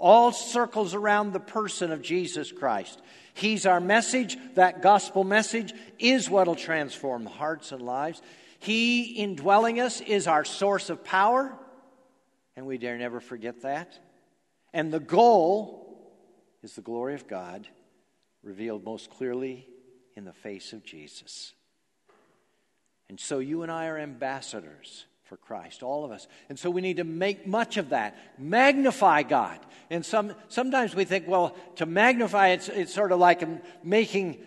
all 0.00 0.32
circles 0.32 0.94
around 0.94 1.32
the 1.32 1.40
person 1.40 1.92
of 1.92 2.00
Jesus 2.00 2.50
Christ. 2.50 3.00
He's 3.34 3.66
our 3.66 3.80
message. 3.80 4.36
That 4.54 4.82
gospel 4.82 5.24
message 5.24 5.74
is 5.98 6.28
what 6.28 6.46
will 6.46 6.54
transform 6.56 7.26
hearts 7.26 7.70
and 7.70 7.82
lives. 7.82 8.22
He, 8.58 9.02
indwelling 9.02 9.78
us, 9.78 10.00
is 10.00 10.26
our 10.26 10.44
source 10.44 10.90
of 10.90 11.04
power, 11.04 11.56
and 12.56 12.66
we 12.66 12.78
dare 12.78 12.98
never 12.98 13.20
forget 13.20 13.62
that. 13.62 13.98
And 14.72 14.92
the 14.92 15.00
goal 15.00 16.12
is 16.62 16.74
the 16.74 16.82
glory 16.82 17.14
of 17.14 17.26
God 17.26 17.66
revealed 18.42 18.84
most 18.84 19.10
clearly 19.10 19.66
in 20.16 20.24
the 20.24 20.32
face 20.32 20.72
of 20.72 20.84
Jesus. 20.84 21.52
And 23.08 23.18
so 23.18 23.38
you 23.38 23.62
and 23.62 23.72
I 23.72 23.86
are 23.86 23.98
ambassadors 23.98 25.06
for 25.24 25.36
Christ, 25.36 25.82
all 25.82 26.04
of 26.04 26.10
us. 26.10 26.26
And 26.48 26.58
so 26.58 26.70
we 26.70 26.80
need 26.80 26.96
to 26.98 27.04
make 27.04 27.46
much 27.46 27.76
of 27.76 27.90
that. 27.90 28.16
Magnify 28.38 29.22
God. 29.22 29.58
And 29.88 30.04
some, 30.04 30.34
sometimes 30.48 30.94
we 30.94 31.04
think, 31.04 31.26
well, 31.26 31.54
to 31.76 31.86
magnify, 31.86 32.48
it's, 32.48 32.68
it's 32.68 32.94
sort 32.94 33.12
of 33.12 33.18
like 33.18 33.42
making 33.84 34.38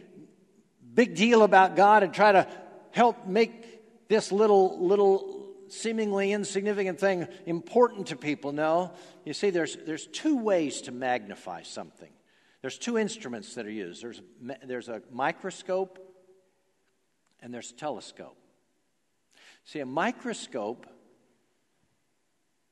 big 0.93 1.15
deal 1.15 1.43
about 1.43 1.75
God 1.75 2.03
and 2.03 2.13
try 2.13 2.31
to 2.33 2.47
help 2.91 3.25
make 3.25 4.07
this 4.07 4.31
little, 4.31 4.85
little 4.85 5.42
seemingly 5.69 6.31
insignificant 6.31 6.99
thing 6.99 7.27
important 7.45 8.07
to 8.07 8.15
people. 8.15 8.51
No. 8.51 8.91
You 9.25 9.33
see, 9.33 9.49
there's, 9.49 9.77
there's 9.85 10.07
two 10.07 10.37
ways 10.37 10.81
to 10.81 10.91
magnify 10.91 11.63
something. 11.63 12.11
There's 12.61 12.77
two 12.77 12.97
instruments 12.97 13.55
that 13.55 13.65
are 13.65 13.71
used. 13.71 14.01
There's, 14.01 14.21
there's 14.65 14.89
a 14.89 15.01
microscope 15.11 15.99
and 17.41 17.53
there's 17.53 17.71
a 17.71 17.75
telescope. 17.75 18.37
See, 19.65 19.79
a 19.79 19.85
microscope 19.85 20.87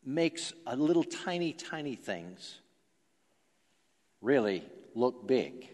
makes 0.04 0.54
a 0.66 0.76
little 0.76 1.04
tiny, 1.04 1.54
tiny 1.54 1.96
things 1.96 2.60
really 4.22 4.64
look 4.96 5.28
big. 5.28 5.70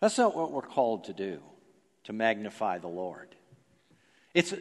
That's 0.00 0.18
not 0.18 0.36
what 0.36 0.52
we're 0.52 0.62
called 0.62 1.04
to 1.04 1.12
do, 1.12 1.40
to 2.04 2.12
magnify 2.12 2.78
the 2.78 2.88
Lord. 2.88 3.34
It's, 4.34 4.52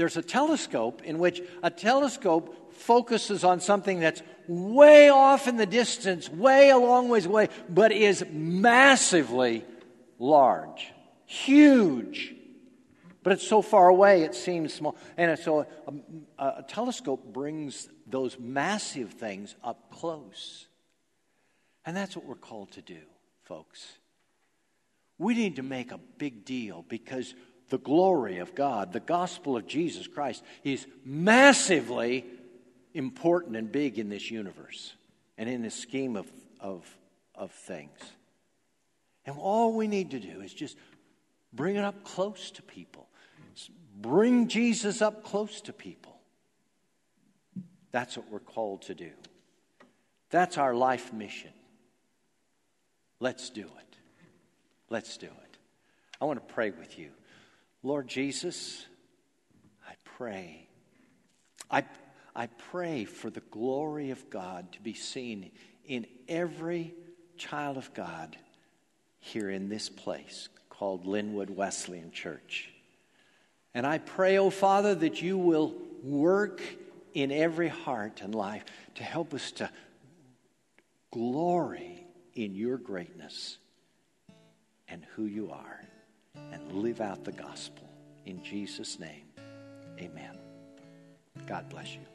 there's 0.00 0.16
a 0.16 0.22
telescope 0.22 1.02
in 1.04 1.18
which 1.18 1.42
a 1.62 1.68
telescope 1.68 2.72
focuses 2.72 3.44
on 3.44 3.60
something 3.60 4.00
that's 4.00 4.22
way 4.48 5.10
off 5.10 5.46
in 5.46 5.58
the 5.58 5.66
distance, 5.66 6.26
way 6.30 6.70
a 6.70 6.78
long 6.78 7.10
ways 7.10 7.26
away, 7.26 7.50
but 7.68 7.92
is 7.92 8.24
massively 8.32 9.62
large, 10.18 10.90
huge. 11.26 12.34
But 13.22 13.34
it's 13.34 13.46
so 13.46 13.60
far 13.60 13.88
away, 13.88 14.22
it 14.22 14.34
seems 14.34 14.72
small. 14.72 14.96
And 15.18 15.38
so 15.38 15.66
um, 15.86 16.00
a, 16.38 16.46
a, 16.46 16.64
telescope 16.66 17.22
brings 17.34 17.86
those 18.06 18.38
massive 18.38 19.10
things 19.10 19.54
up 19.62 19.90
close. 19.90 20.66
And 21.84 21.94
that's 21.94 22.16
what 22.16 22.24
we're 22.24 22.36
called 22.36 22.70
to 22.72 22.80
do, 22.80 23.02
folks. 23.42 23.98
We 25.18 25.34
need 25.34 25.56
to 25.56 25.62
make 25.62 25.92
a 25.92 25.98
big 26.16 26.46
deal 26.46 26.86
because 26.88 27.34
the 27.70 27.78
glory 27.78 28.38
of 28.38 28.54
God, 28.54 28.92
the 28.92 29.00
gospel 29.00 29.56
of 29.56 29.66
Jesus 29.66 30.06
Christ, 30.06 30.44
is 30.64 30.86
massively 31.04 32.24
important 32.92 33.56
and 33.56 33.70
big 33.70 33.98
in 33.98 34.08
this 34.08 34.30
universe 34.30 34.94
and 35.38 35.48
in 35.48 35.62
the 35.62 35.70
scheme 35.70 36.16
of, 36.16 36.30
of, 36.60 36.84
of 37.34 37.52
things. 37.52 37.98
And 39.24 39.36
all 39.38 39.74
we 39.74 39.88
need 39.88 40.10
to 40.10 40.20
do 40.20 40.40
is 40.40 40.52
just 40.52 40.76
bring 41.52 41.76
it 41.76 41.84
up 41.84 42.04
close 42.04 42.50
to 42.52 42.62
people. 42.62 43.06
Bring 43.96 44.48
Jesus 44.48 45.00
up 45.00 45.24
close 45.24 45.60
to 45.62 45.72
people. 45.72 46.16
That's 47.92 48.16
what 48.16 48.30
we're 48.30 48.40
called 48.40 48.82
to 48.82 48.94
do. 48.94 49.10
That's 50.30 50.58
our 50.58 50.74
life 50.74 51.12
mission. 51.12 51.50
Let's 53.18 53.50
do 53.50 53.62
it. 53.62 53.96
Let's 54.88 55.16
do 55.16 55.26
it. 55.26 55.58
I 56.20 56.24
want 56.24 56.46
to 56.46 56.54
pray 56.54 56.70
with 56.70 56.98
you. 56.98 57.10
Lord 57.82 58.08
Jesus, 58.08 58.84
I 59.88 59.94
pray. 60.04 60.68
I, 61.70 61.84
I 62.36 62.46
pray 62.46 63.04
for 63.04 63.30
the 63.30 63.40
glory 63.40 64.10
of 64.10 64.28
God 64.28 64.72
to 64.72 64.80
be 64.80 64.92
seen 64.92 65.50
in 65.86 66.06
every 66.28 66.92
child 67.38 67.78
of 67.78 67.94
God 67.94 68.36
here 69.18 69.48
in 69.48 69.68
this 69.68 69.88
place 69.88 70.48
called 70.68 71.06
Linwood 71.06 71.48
Wesleyan 71.48 72.10
Church. 72.10 72.70
And 73.72 73.86
I 73.86 73.98
pray, 73.98 74.36
oh 74.36 74.50
Father, 74.50 74.94
that 74.96 75.22
you 75.22 75.38
will 75.38 75.74
work 76.02 76.60
in 77.14 77.32
every 77.32 77.68
heart 77.68 78.20
and 78.22 78.34
life 78.34 78.64
to 78.96 79.02
help 79.02 79.32
us 79.32 79.52
to 79.52 79.70
glory 81.10 82.06
in 82.34 82.54
your 82.54 82.76
greatness 82.76 83.56
and 84.86 85.04
who 85.14 85.24
you 85.24 85.50
are 85.50 85.80
and 86.52 86.72
live 86.72 87.00
out 87.00 87.24
the 87.24 87.32
gospel. 87.32 87.88
In 88.26 88.42
Jesus' 88.42 88.98
name, 88.98 89.26
amen. 89.98 90.38
God 91.46 91.68
bless 91.68 91.94
you. 91.94 92.06